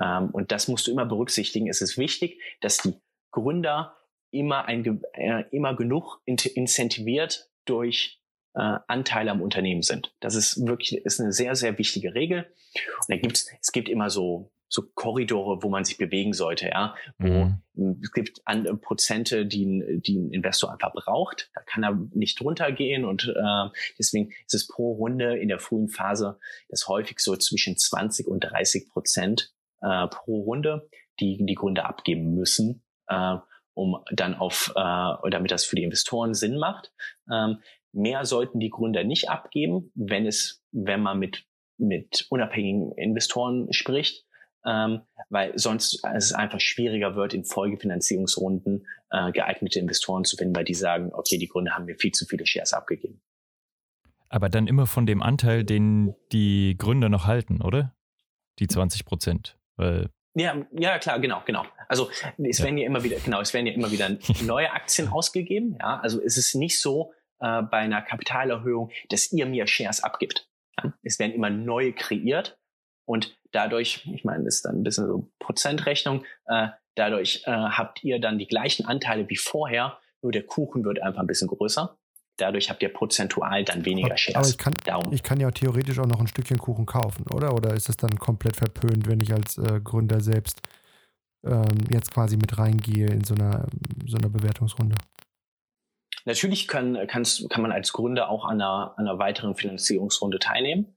Ähm, 0.00 0.30
und 0.30 0.52
das 0.52 0.68
musst 0.68 0.86
du 0.86 0.92
immer 0.92 1.06
berücksichtigen. 1.06 1.68
Es 1.68 1.80
ist 1.80 1.98
wichtig, 1.98 2.40
dass 2.60 2.78
die 2.78 2.94
Gründer 3.30 3.96
immer, 4.30 4.66
ein, 4.66 5.02
äh, 5.14 5.44
immer 5.50 5.74
genug 5.74 6.20
incentiviert 6.24 7.50
durch 7.64 8.20
äh, 8.54 8.78
Anteile 8.86 9.30
am 9.30 9.42
Unternehmen 9.42 9.82
sind. 9.82 10.14
Das 10.20 10.34
ist 10.34 10.66
wirklich 10.66 11.04
ist 11.04 11.20
eine 11.20 11.32
sehr, 11.32 11.54
sehr 11.54 11.78
wichtige 11.78 12.14
Regel. 12.14 12.46
Und 12.74 13.08
da 13.08 13.16
gibt's, 13.16 13.50
es 13.60 13.72
gibt 13.72 13.88
immer 13.88 14.10
so, 14.10 14.50
so 14.68 14.82
Korridore, 14.82 15.62
wo 15.62 15.68
man 15.68 15.84
sich 15.84 15.96
bewegen 15.96 16.32
sollte, 16.32 16.68
ja, 16.68 16.96
wo 17.18 17.52
mhm. 17.74 18.00
es 18.02 18.10
gibt 18.12 18.40
an, 18.44 18.66
äh, 18.66 18.74
Prozente, 18.74 19.46
die 19.46 19.64
ein, 19.64 20.02
die 20.02 20.18
ein 20.18 20.32
Investor 20.32 20.72
einfach 20.72 20.92
braucht. 20.92 21.50
Da 21.54 21.60
kann 21.60 21.84
er 21.84 21.98
nicht 22.14 22.40
runtergehen 22.40 23.04
und 23.04 23.28
äh, 23.28 23.68
deswegen 23.98 24.30
ist 24.46 24.54
es 24.54 24.66
pro 24.66 24.92
Runde 24.92 25.38
in 25.38 25.48
der 25.48 25.58
frühen 25.58 25.88
Phase 25.88 26.38
das 26.68 26.88
häufig 26.88 27.20
so 27.20 27.36
zwischen 27.36 27.76
20 27.76 28.26
und 28.26 28.40
30 28.40 28.88
Prozent 28.88 29.55
äh, 29.86 30.08
pro 30.08 30.42
Runde, 30.42 30.88
die 31.20 31.44
die 31.44 31.54
Gründer 31.54 31.86
abgeben 31.86 32.34
müssen, 32.34 32.82
äh, 33.08 33.36
um 33.74 33.98
dann 34.10 34.34
auf, 34.34 34.72
äh, 34.74 35.30
damit 35.30 35.50
das 35.50 35.64
für 35.64 35.76
die 35.76 35.84
Investoren 35.84 36.34
Sinn 36.34 36.58
macht. 36.58 36.92
Ähm, 37.30 37.60
mehr 37.92 38.24
sollten 38.24 38.58
die 38.58 38.70
Gründer 38.70 39.04
nicht 39.04 39.30
abgeben, 39.30 39.92
wenn 39.94 40.26
es, 40.26 40.64
wenn 40.72 41.02
man 41.02 41.18
mit 41.18 41.46
mit 41.78 42.26
unabhängigen 42.30 42.92
Investoren 42.92 43.72
spricht, 43.72 44.24
ähm, 44.64 45.02
weil 45.28 45.56
sonst 45.58 46.02
es 46.14 46.32
einfach 46.32 46.60
schwieriger 46.60 47.14
wird, 47.14 47.34
in 47.34 47.44
Folgefinanzierungsrunden 47.44 48.86
äh, 49.10 49.32
geeignete 49.32 49.78
Investoren 49.78 50.24
zu 50.24 50.36
finden, 50.36 50.56
weil 50.56 50.64
die 50.64 50.74
sagen, 50.74 51.10
okay, 51.12 51.38
die 51.38 51.48
Gründer 51.48 51.72
haben 51.72 51.84
mir 51.84 51.96
viel 51.96 52.12
zu 52.12 52.26
viele 52.26 52.46
Shares 52.46 52.72
abgegeben. 52.72 53.20
Aber 54.28 54.48
dann 54.48 54.66
immer 54.66 54.86
von 54.86 55.06
dem 55.06 55.22
Anteil, 55.22 55.64
den 55.64 56.14
die 56.32 56.76
Gründer 56.76 57.08
noch 57.08 57.26
halten, 57.26 57.62
oder? 57.62 57.94
Die 58.58 58.66
20 58.66 59.04
Prozent. 59.04 59.55
Weil 59.76 60.08
ja, 60.38 60.66
ja, 60.72 60.98
klar, 60.98 61.18
genau, 61.18 61.42
genau. 61.46 61.64
Also 61.88 62.10
es 62.36 62.58
ja. 62.58 62.64
werden 62.64 62.76
ja 62.76 62.84
immer 62.84 63.02
wieder, 63.02 63.16
genau, 63.24 63.40
es 63.40 63.54
werden 63.54 63.66
ja 63.66 63.72
immer 63.72 63.90
wieder 63.90 64.10
neue 64.44 64.70
Aktien 64.70 65.08
ausgegeben. 65.08 65.78
Ja, 65.80 65.98
also 66.00 66.20
es 66.22 66.36
ist 66.36 66.54
nicht 66.54 66.78
so 66.78 67.14
äh, 67.40 67.62
bei 67.62 67.78
einer 67.78 68.02
Kapitalerhöhung, 68.02 68.90
dass 69.08 69.32
ihr 69.32 69.46
mir 69.46 69.66
Shares 69.66 70.04
abgibt. 70.04 70.46
Ja? 70.78 70.92
Es 71.02 71.18
werden 71.18 71.32
immer 71.32 71.48
neue 71.48 71.94
kreiert 71.94 72.58
und 73.06 73.38
dadurch, 73.52 74.06
ich 74.12 74.24
meine, 74.24 74.44
das 74.44 74.56
ist 74.56 74.66
dann 74.66 74.80
ein 74.80 74.82
bisschen 74.82 75.06
so 75.06 75.30
Prozentrechnung. 75.38 76.26
Äh, 76.46 76.68
dadurch 76.96 77.42
äh, 77.46 77.50
habt 77.50 78.04
ihr 78.04 78.20
dann 78.20 78.38
die 78.38 78.46
gleichen 78.46 78.84
Anteile 78.84 79.28
wie 79.30 79.36
vorher, 79.36 79.98
nur 80.20 80.32
der 80.32 80.42
Kuchen 80.42 80.84
wird 80.84 81.00
einfach 81.00 81.20
ein 81.20 81.26
bisschen 81.26 81.48
größer. 81.48 81.96
Dadurch 82.36 82.68
habt 82.68 82.82
ihr 82.82 82.92
prozentual 82.92 83.64
dann 83.64 83.84
weniger 83.84 84.16
Shares. 84.16 84.36
Aber 84.36 84.48
ich 84.48 84.58
kann, 84.58 84.74
Darum. 84.84 85.12
ich 85.12 85.22
kann 85.22 85.40
ja 85.40 85.50
theoretisch 85.50 85.98
auch 85.98 86.06
noch 86.06 86.20
ein 86.20 86.26
Stückchen 86.26 86.58
Kuchen 86.58 86.84
kaufen, 86.84 87.24
oder? 87.32 87.54
Oder 87.54 87.74
ist 87.74 87.88
es 87.88 87.96
dann 87.96 88.18
komplett 88.18 88.56
verpönt, 88.56 89.08
wenn 89.08 89.20
ich 89.20 89.32
als 89.32 89.56
äh, 89.56 89.80
Gründer 89.82 90.20
selbst 90.20 90.60
ähm, 91.44 91.78
jetzt 91.90 92.12
quasi 92.12 92.36
mit 92.36 92.58
reingehe 92.58 93.06
in 93.06 93.24
so 93.24 93.34
einer, 93.34 93.66
so 94.06 94.18
einer 94.18 94.28
Bewertungsrunde? 94.28 94.96
Natürlich 96.26 96.66
kann, 96.66 96.98
kannst, 97.06 97.48
kann 97.48 97.62
man 97.62 97.72
als 97.72 97.92
Gründer 97.92 98.28
auch 98.28 98.44
an 98.44 98.60
einer, 98.60 98.94
an 98.96 99.06
einer 99.06 99.18
weiteren 99.18 99.54
Finanzierungsrunde 99.54 100.38
teilnehmen. 100.38 100.96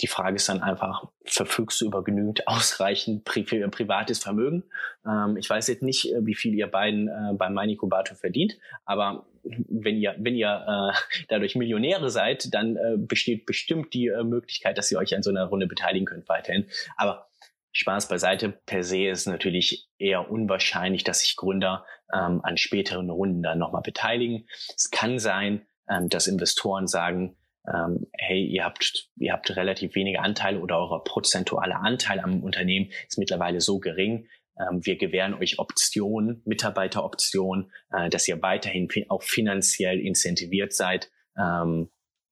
Die 0.00 0.06
Frage 0.06 0.36
ist 0.36 0.48
dann 0.48 0.62
einfach, 0.62 1.04
verfügst 1.24 1.80
du 1.80 1.86
über 1.86 2.02
genügend 2.02 2.46
ausreichend 2.48 3.24
pri 3.24 3.42
privates 3.42 4.18
Vermögen? 4.18 4.64
Ähm, 5.06 5.36
ich 5.36 5.48
weiß 5.48 5.68
jetzt 5.68 5.82
nicht, 5.82 6.12
äh, 6.12 6.24
wie 6.26 6.34
viel 6.34 6.54
ihr 6.54 6.66
beiden 6.66 7.08
äh, 7.08 7.34
beim 7.34 7.54
Meinikubato 7.54 8.14
verdient, 8.14 8.58
aber 8.84 9.26
wenn 9.42 9.96
ihr, 9.96 10.14
wenn 10.18 10.34
ihr 10.34 10.92
äh, 10.94 11.24
dadurch 11.28 11.56
Millionäre 11.56 12.10
seid, 12.10 12.52
dann 12.54 12.76
äh, 12.76 12.96
besteht 12.96 13.46
bestimmt 13.46 13.92
die 13.94 14.08
äh, 14.08 14.22
Möglichkeit, 14.22 14.78
dass 14.78 14.90
ihr 14.90 14.98
euch 14.98 15.14
an 15.14 15.22
so 15.22 15.30
einer 15.30 15.44
Runde 15.44 15.66
beteiligen 15.66 16.06
könnt 16.06 16.28
weiterhin. 16.28 16.66
Aber 16.96 17.28
Spaß 17.72 18.08
beiseite, 18.08 18.50
per 18.50 18.84
se 18.84 19.08
ist 19.08 19.26
natürlich 19.26 19.88
eher 19.98 20.30
unwahrscheinlich, 20.30 21.04
dass 21.04 21.20
sich 21.20 21.36
Gründer 21.36 21.86
ähm, 22.12 22.40
an 22.42 22.56
späteren 22.58 23.08
Runden 23.10 23.42
dann 23.42 23.58
nochmal 23.58 23.82
beteiligen. 23.82 24.46
Es 24.76 24.90
kann 24.90 25.18
sein, 25.18 25.66
ähm, 25.88 26.08
dass 26.08 26.26
Investoren 26.26 26.86
sagen, 26.86 27.36
ähm, 27.66 28.06
hey, 28.12 28.44
ihr 28.44 28.64
habt, 28.64 29.08
ihr 29.16 29.32
habt 29.32 29.54
relativ 29.56 29.94
wenige 29.94 30.20
Anteile 30.20 30.60
oder 30.60 30.78
euer 30.78 31.02
prozentualer 31.02 31.80
Anteil 31.80 32.20
am 32.20 32.42
Unternehmen 32.42 32.90
ist 33.08 33.18
mittlerweile 33.18 33.60
so 33.60 33.78
gering. 33.78 34.28
Ähm, 34.58 34.84
wir 34.84 34.96
gewähren 34.96 35.34
euch 35.34 35.58
Optionen, 35.58 36.42
Mitarbeiteroptionen, 36.44 37.72
äh, 37.90 38.10
dass 38.10 38.28
ihr 38.28 38.42
weiterhin 38.42 38.88
auch 39.08 39.22
finanziell 39.22 39.98
incentiviert 40.00 40.72
seid, 40.72 41.10
ähm, 41.36 41.90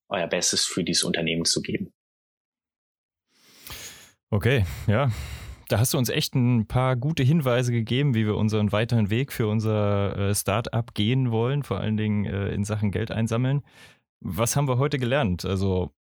euer 0.09 0.27
Bestes 0.27 0.65
für 0.65 0.83
dieses 0.83 1.03
Unternehmen 1.03 1.45
zu 1.45 1.61
geben. 1.61 1.93
Okay, 4.29 4.65
ja. 4.87 5.11
Da 5.67 5.79
hast 5.79 5.93
du 5.93 5.97
uns 5.97 6.09
echt 6.09 6.35
ein 6.35 6.67
paar 6.67 6.97
gute 6.97 7.23
Hinweise 7.23 7.71
gegeben, 7.71 8.13
wie 8.13 8.25
wir 8.25 8.35
unseren 8.35 8.73
weiteren 8.73 9.09
Weg 9.09 9.31
für 9.31 9.47
unser 9.47 10.17
äh, 10.17 10.35
Startup 10.35 10.93
gehen 10.93 11.31
wollen, 11.31 11.63
vor 11.63 11.79
allen 11.79 11.95
Dingen 11.95 12.25
äh, 12.25 12.49
in 12.49 12.65
Sachen 12.65 12.91
Geld 12.91 13.09
einsammeln. 13.09 13.61
Was 14.19 14.55
haben 14.55 14.67
wir 14.67 14.77
heute 14.77 14.99
gelernt? 14.99 15.45
Also 15.45 15.93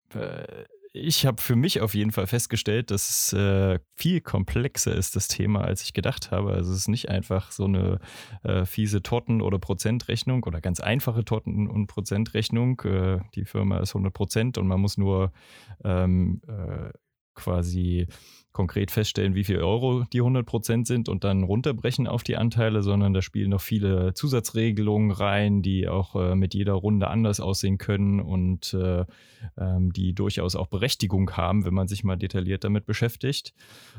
ich 0.91 1.25
habe 1.25 1.41
für 1.41 1.55
mich 1.55 1.81
auf 1.81 1.93
jeden 1.93 2.11
Fall 2.11 2.25
festgestellt, 2.25 2.89
dass 2.89 3.09
es 3.09 3.33
äh, 3.33 3.79
viel 3.93 4.21
komplexer 4.21 4.95
ist, 4.95 5.15
das 5.15 5.27
Thema, 5.27 5.61
als 5.61 5.83
ich 5.83 5.93
gedacht 5.93 6.31
habe. 6.31 6.53
Also 6.53 6.71
es 6.71 6.79
ist 6.79 6.87
nicht 6.87 7.09
einfach 7.09 7.51
so 7.51 7.65
eine 7.65 7.99
äh, 8.43 8.65
fiese 8.65 9.03
Torten- 9.03 9.41
oder 9.41 9.59
Prozentrechnung 9.59 10.43
oder 10.43 10.61
ganz 10.61 10.79
einfache 10.79 11.23
Torten- 11.23 11.67
und 11.67 11.87
Prozentrechnung. 11.87 12.81
Äh, 12.81 13.19
die 13.35 13.45
Firma 13.45 13.79
ist 13.79 13.91
100 13.91 14.13
Prozent 14.13 14.57
und 14.57 14.67
man 14.67 14.81
muss 14.81 14.97
nur 14.97 15.31
ähm, 15.83 16.41
äh, 16.47 16.91
quasi 17.35 18.07
konkret 18.51 18.91
feststellen, 18.91 19.35
wie 19.35 19.43
viel 19.43 19.59
Euro 19.59 20.05
die 20.11 20.19
100 20.19 20.45
Prozent 20.45 20.87
sind 20.87 21.07
und 21.07 21.23
dann 21.23 21.43
runterbrechen 21.43 22.07
auf 22.07 22.23
die 22.23 22.35
Anteile, 22.35 22.81
sondern 22.81 23.13
da 23.13 23.21
spielen 23.21 23.51
noch 23.51 23.61
viele 23.61 24.13
Zusatzregelungen 24.13 25.11
rein, 25.11 25.61
die 25.61 25.87
auch 25.87 26.15
äh, 26.15 26.35
mit 26.35 26.53
jeder 26.53 26.73
Runde 26.73 27.07
anders 27.09 27.39
aussehen 27.39 27.77
können 27.77 28.19
und 28.19 28.73
äh, 28.73 29.05
ähm, 29.57 29.93
die 29.93 30.13
durchaus 30.13 30.55
auch 30.55 30.67
Berechtigung 30.67 31.31
haben, 31.31 31.63
wenn 31.65 31.73
man 31.73 31.87
sich 31.87 32.03
mal 32.03 32.17
detailliert 32.17 32.63
damit 32.63 32.85
beschäftigt. 32.85 33.53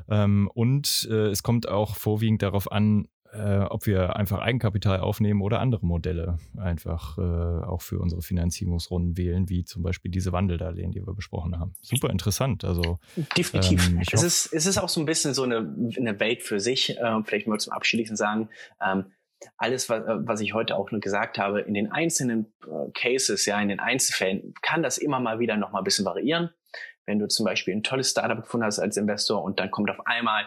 Ähm, 0.08 0.50
und 0.52 1.08
äh, 1.10 1.28
es 1.28 1.42
kommt 1.42 1.68
auch 1.68 1.96
vorwiegend 1.96 2.42
darauf 2.42 2.70
an, 2.72 3.06
äh, 3.32 3.60
ob 3.60 3.86
wir 3.86 4.16
einfach 4.16 4.40
Eigenkapital 4.40 5.00
aufnehmen 5.00 5.40
oder 5.42 5.60
andere 5.60 5.86
Modelle 5.86 6.38
einfach 6.58 7.16
äh, 7.18 7.20
auch 7.20 7.82
für 7.82 7.98
unsere 7.98 8.22
Finanzierungsrunden 8.22 9.16
wählen, 9.16 9.48
wie 9.48 9.64
zum 9.64 9.82
Beispiel 9.82 10.10
diese 10.10 10.32
Wandeldarlehen, 10.32 10.90
die 10.90 11.06
wir 11.06 11.14
besprochen 11.14 11.58
haben. 11.58 11.74
Super 11.80 12.10
interessant. 12.10 12.64
Also 12.64 12.98
definitiv. 13.36 13.88
Ähm, 13.88 14.02
es, 14.12 14.22
ist, 14.22 14.52
es 14.52 14.66
ist 14.66 14.78
auch 14.78 14.88
so 14.88 15.00
ein 15.00 15.06
bisschen 15.06 15.34
so 15.34 15.44
eine, 15.44 15.58
eine 15.96 16.18
Welt 16.18 16.42
für 16.42 16.60
sich. 16.60 16.98
Äh, 16.98 17.22
vielleicht 17.24 17.46
mal 17.46 17.58
zum 17.58 17.72
Abschließend 17.72 18.18
sagen. 18.18 18.48
Ähm, 18.84 19.06
alles, 19.56 19.88
was, 19.88 20.04
äh, 20.04 20.26
was 20.26 20.40
ich 20.40 20.54
heute 20.54 20.76
auch 20.76 20.90
nur 20.90 21.00
gesagt 21.00 21.38
habe, 21.38 21.60
in 21.60 21.74
den 21.74 21.92
einzelnen 21.92 22.52
äh, 22.64 22.90
Cases, 22.92 23.44
ja, 23.46 23.60
in 23.60 23.68
den 23.68 23.80
Einzelfällen, 23.80 24.54
kann 24.62 24.82
das 24.82 24.98
immer 24.98 25.20
mal 25.20 25.38
wieder 25.38 25.56
noch 25.56 25.72
mal 25.72 25.78
ein 25.78 25.84
bisschen 25.84 26.04
variieren. 26.04 26.50
Wenn 27.06 27.18
du 27.18 27.28
zum 27.28 27.44
Beispiel 27.44 27.74
ein 27.74 27.82
tolles 27.82 28.10
Startup 28.10 28.40
gefunden 28.40 28.66
hast 28.66 28.78
als 28.78 28.96
Investor 28.96 29.42
und 29.42 29.58
dann 29.58 29.70
kommt 29.70 29.90
auf 29.90 30.06
einmal 30.06 30.46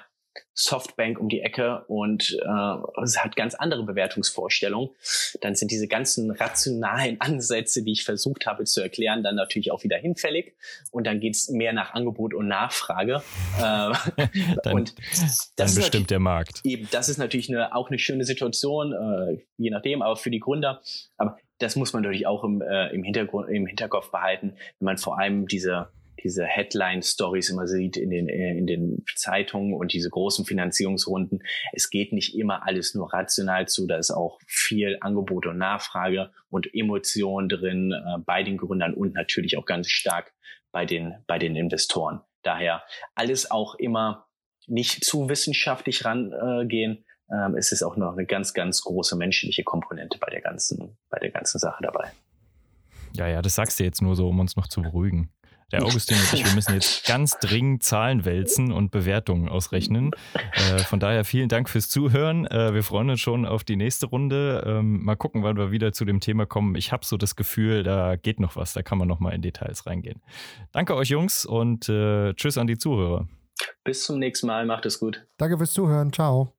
Softbank 0.54 1.20
um 1.20 1.30
die 1.30 1.42
Ecke 1.42 1.84
und 1.88 2.38
äh, 2.42 3.02
es 3.04 3.24
hat 3.24 3.36
ganz 3.36 3.56
andere 3.56 3.84
Bewertungsvorstellungen, 3.84 4.90
dann 5.42 5.56
sind 5.56 5.72
diese 5.72 5.88
ganzen 5.88 6.32
rationalen 6.32 7.20
Ansätze, 7.22 7.84
die 7.84 7.94
ich 7.94 8.04
versucht 8.04 8.46
habe 8.46 8.66
zu 8.66 8.82
erklären, 8.82 9.24
dann 9.24 9.36
natürlich 9.36 9.72
auch 9.72 9.84
wieder 9.84 9.98
hinfällig 9.98 10.54
und 10.92 11.08
dann 11.08 11.20
geht's 11.20 11.50
mehr 11.50 11.74
nach 11.74 11.94
Angebot 11.94 12.34
und 12.34 12.48
Nachfrage. 12.48 13.24
Äh, 13.58 13.62
dann, 13.62 13.94
und 14.74 14.96
dann 15.56 15.74
bestimmt 15.74 16.12
der 16.12 16.20
Markt. 16.20 16.62
Eben, 16.64 16.88
das 16.92 17.10
ist 17.10 17.18
natürlich 17.18 17.50
eine, 17.50 17.76
auch 17.76 17.90
eine 17.90 18.00
schöne 18.00 18.26
Situation, 18.26 18.94
äh, 18.94 19.40
je 19.58 19.70
nachdem, 19.70 20.02
aber 20.02 20.16
für 20.16 20.30
die 20.30 20.40
Gründer. 20.40 20.82
Aber 21.18 21.38
das 21.60 21.76
muss 21.76 21.94
man 21.94 22.04
natürlich 22.04 22.28
auch 22.28 22.44
im, 22.44 22.62
äh, 22.62 22.90
im, 22.90 23.04
Hintergrund, 23.04 23.50
im 23.50 23.66
Hinterkopf 23.66 24.12
behalten, 24.12 24.54
wenn 24.80 24.86
man 24.86 24.98
vor 24.98 25.20
allem 25.20 25.48
diese 25.48 25.90
diese 26.24 26.46
Headline-Stories 26.46 27.50
immer 27.50 27.68
sieht 27.68 27.98
in 27.98 28.10
den, 28.10 28.30
äh, 28.30 28.58
in 28.58 28.66
den 28.66 29.06
Zeitungen 29.16 29.74
und 29.74 29.94
diese 29.94 30.10
großen 30.10 30.46
Finanzierungsrunden. 30.46 31.44
Es 31.74 31.90
geht 31.90 32.14
nicht 32.14 32.36
immer 32.36 32.66
alles 32.66 32.96
nur 32.96 33.14
rational 33.14 33.68
zu, 33.68 33.88
da 33.88 33.98
ist 33.98 34.12
auch 34.12 34.40
viel 34.48 34.98
Angebot 35.02 35.46
und 35.46 35.58
Nachfrage 35.58 36.32
und 36.50 36.74
Emotion 36.74 37.50
drin 37.50 37.92
äh, 37.92 38.20
bei 38.26 38.44
den 38.44 38.58
Gründern 38.58 38.94
und 38.94 39.14
natürlich 39.14 39.58
auch 39.58 39.66
ganz 39.66 39.90
stark 39.90 40.34
bei 40.72 40.86
den, 40.86 41.16
bei 41.28 41.38
den 41.38 41.56
Investoren. 41.56 42.22
Daher 42.42 42.84
alles 43.16 43.52
auch 43.52 43.76
immer 43.76 44.28
nicht 44.68 45.04
zu 45.04 45.30
wissenschaftlich 45.30 46.06
rangehen. 46.06 47.06
Äh, 47.30 47.46
ähm, 47.46 47.56
es 47.56 47.72
ist 47.72 47.84
auch 47.84 47.96
noch 47.96 48.14
eine 48.14 48.26
ganz, 48.26 48.54
ganz 48.54 48.82
große 48.82 49.16
menschliche 49.16 49.64
Komponente 49.64 50.18
bei 50.20 50.30
der 50.30 50.42
ganzen, 50.42 50.98
bei 51.10 51.20
der 51.20 51.32
ganzen 51.32 51.60
Sache 51.60 51.82
dabei. 51.82 52.12
Ja, 53.16 53.28
ja, 53.28 53.42
das 53.42 53.56
sagst 53.56 53.80
du 53.80 53.84
jetzt 53.84 54.02
nur 54.02 54.16
so, 54.16 54.28
um 54.28 54.40
uns 54.40 54.56
noch 54.56 54.68
zu 54.68 54.82
beruhigen. 54.82 55.30
Der 55.74 55.84
Augustin 55.84 56.18
und 56.18 56.34
ich, 56.34 56.46
wir 56.46 56.54
müssen 56.54 56.76
jetzt 56.76 57.04
ganz 57.06 57.40
dringend 57.40 57.82
Zahlen 57.82 58.26
wälzen 58.26 58.72
und 58.72 58.92
Bewertungen 58.92 59.50
ausrechnen. 59.50 60.12
Äh, 60.54 60.78
von 60.80 61.00
daher 61.00 61.26
vielen 61.26 61.50
Dank 61.50 61.68
fürs 61.68 61.90
Zuhören. 61.90 62.46
Äh, 62.46 62.76
wir 62.76 62.84
freuen 62.84 63.10
uns 63.10 63.20
schon 63.20 63.48
auf 63.48 63.64
die 63.64 63.76
nächste 63.76 64.06
Runde. 64.06 64.64
Ähm, 64.68 65.04
mal 65.04 65.16
gucken, 65.16 65.42
wann 65.42 65.58
wir 65.58 65.72
wieder 65.72 65.92
zu 65.92 66.06
dem 66.06 66.20
Thema 66.20 66.46
kommen. 66.46 66.76
Ich 66.76 66.92
habe 66.92 67.04
so 67.04 67.18
das 67.18 67.36
Gefühl, 67.36 67.82
da 67.82 68.16
geht 68.18 68.40
noch 68.40 68.56
was. 68.56 68.74
Da 68.74 68.84
kann 68.84 69.00
man 69.00 69.08
noch 69.08 69.20
mal 69.20 69.32
in 69.32 69.42
Details 69.42 69.88
reingehen. 69.88 70.22
Danke 70.72 70.96
euch 70.96 71.10
Jungs 71.10 71.44
und 71.44 71.90
äh, 71.90 72.36
tschüss 72.36 72.60
an 72.60 72.68
die 72.68 72.78
Zuhörer. 72.78 73.28
Bis 73.84 74.04
zum 74.04 74.20
nächsten 74.20 74.48
Mal. 74.48 74.68
Macht 74.68 74.86
es 74.86 75.00
gut. 75.00 75.26
Danke 75.38 75.58
fürs 75.58 75.74
Zuhören. 75.74 76.14
Ciao. 76.14 76.54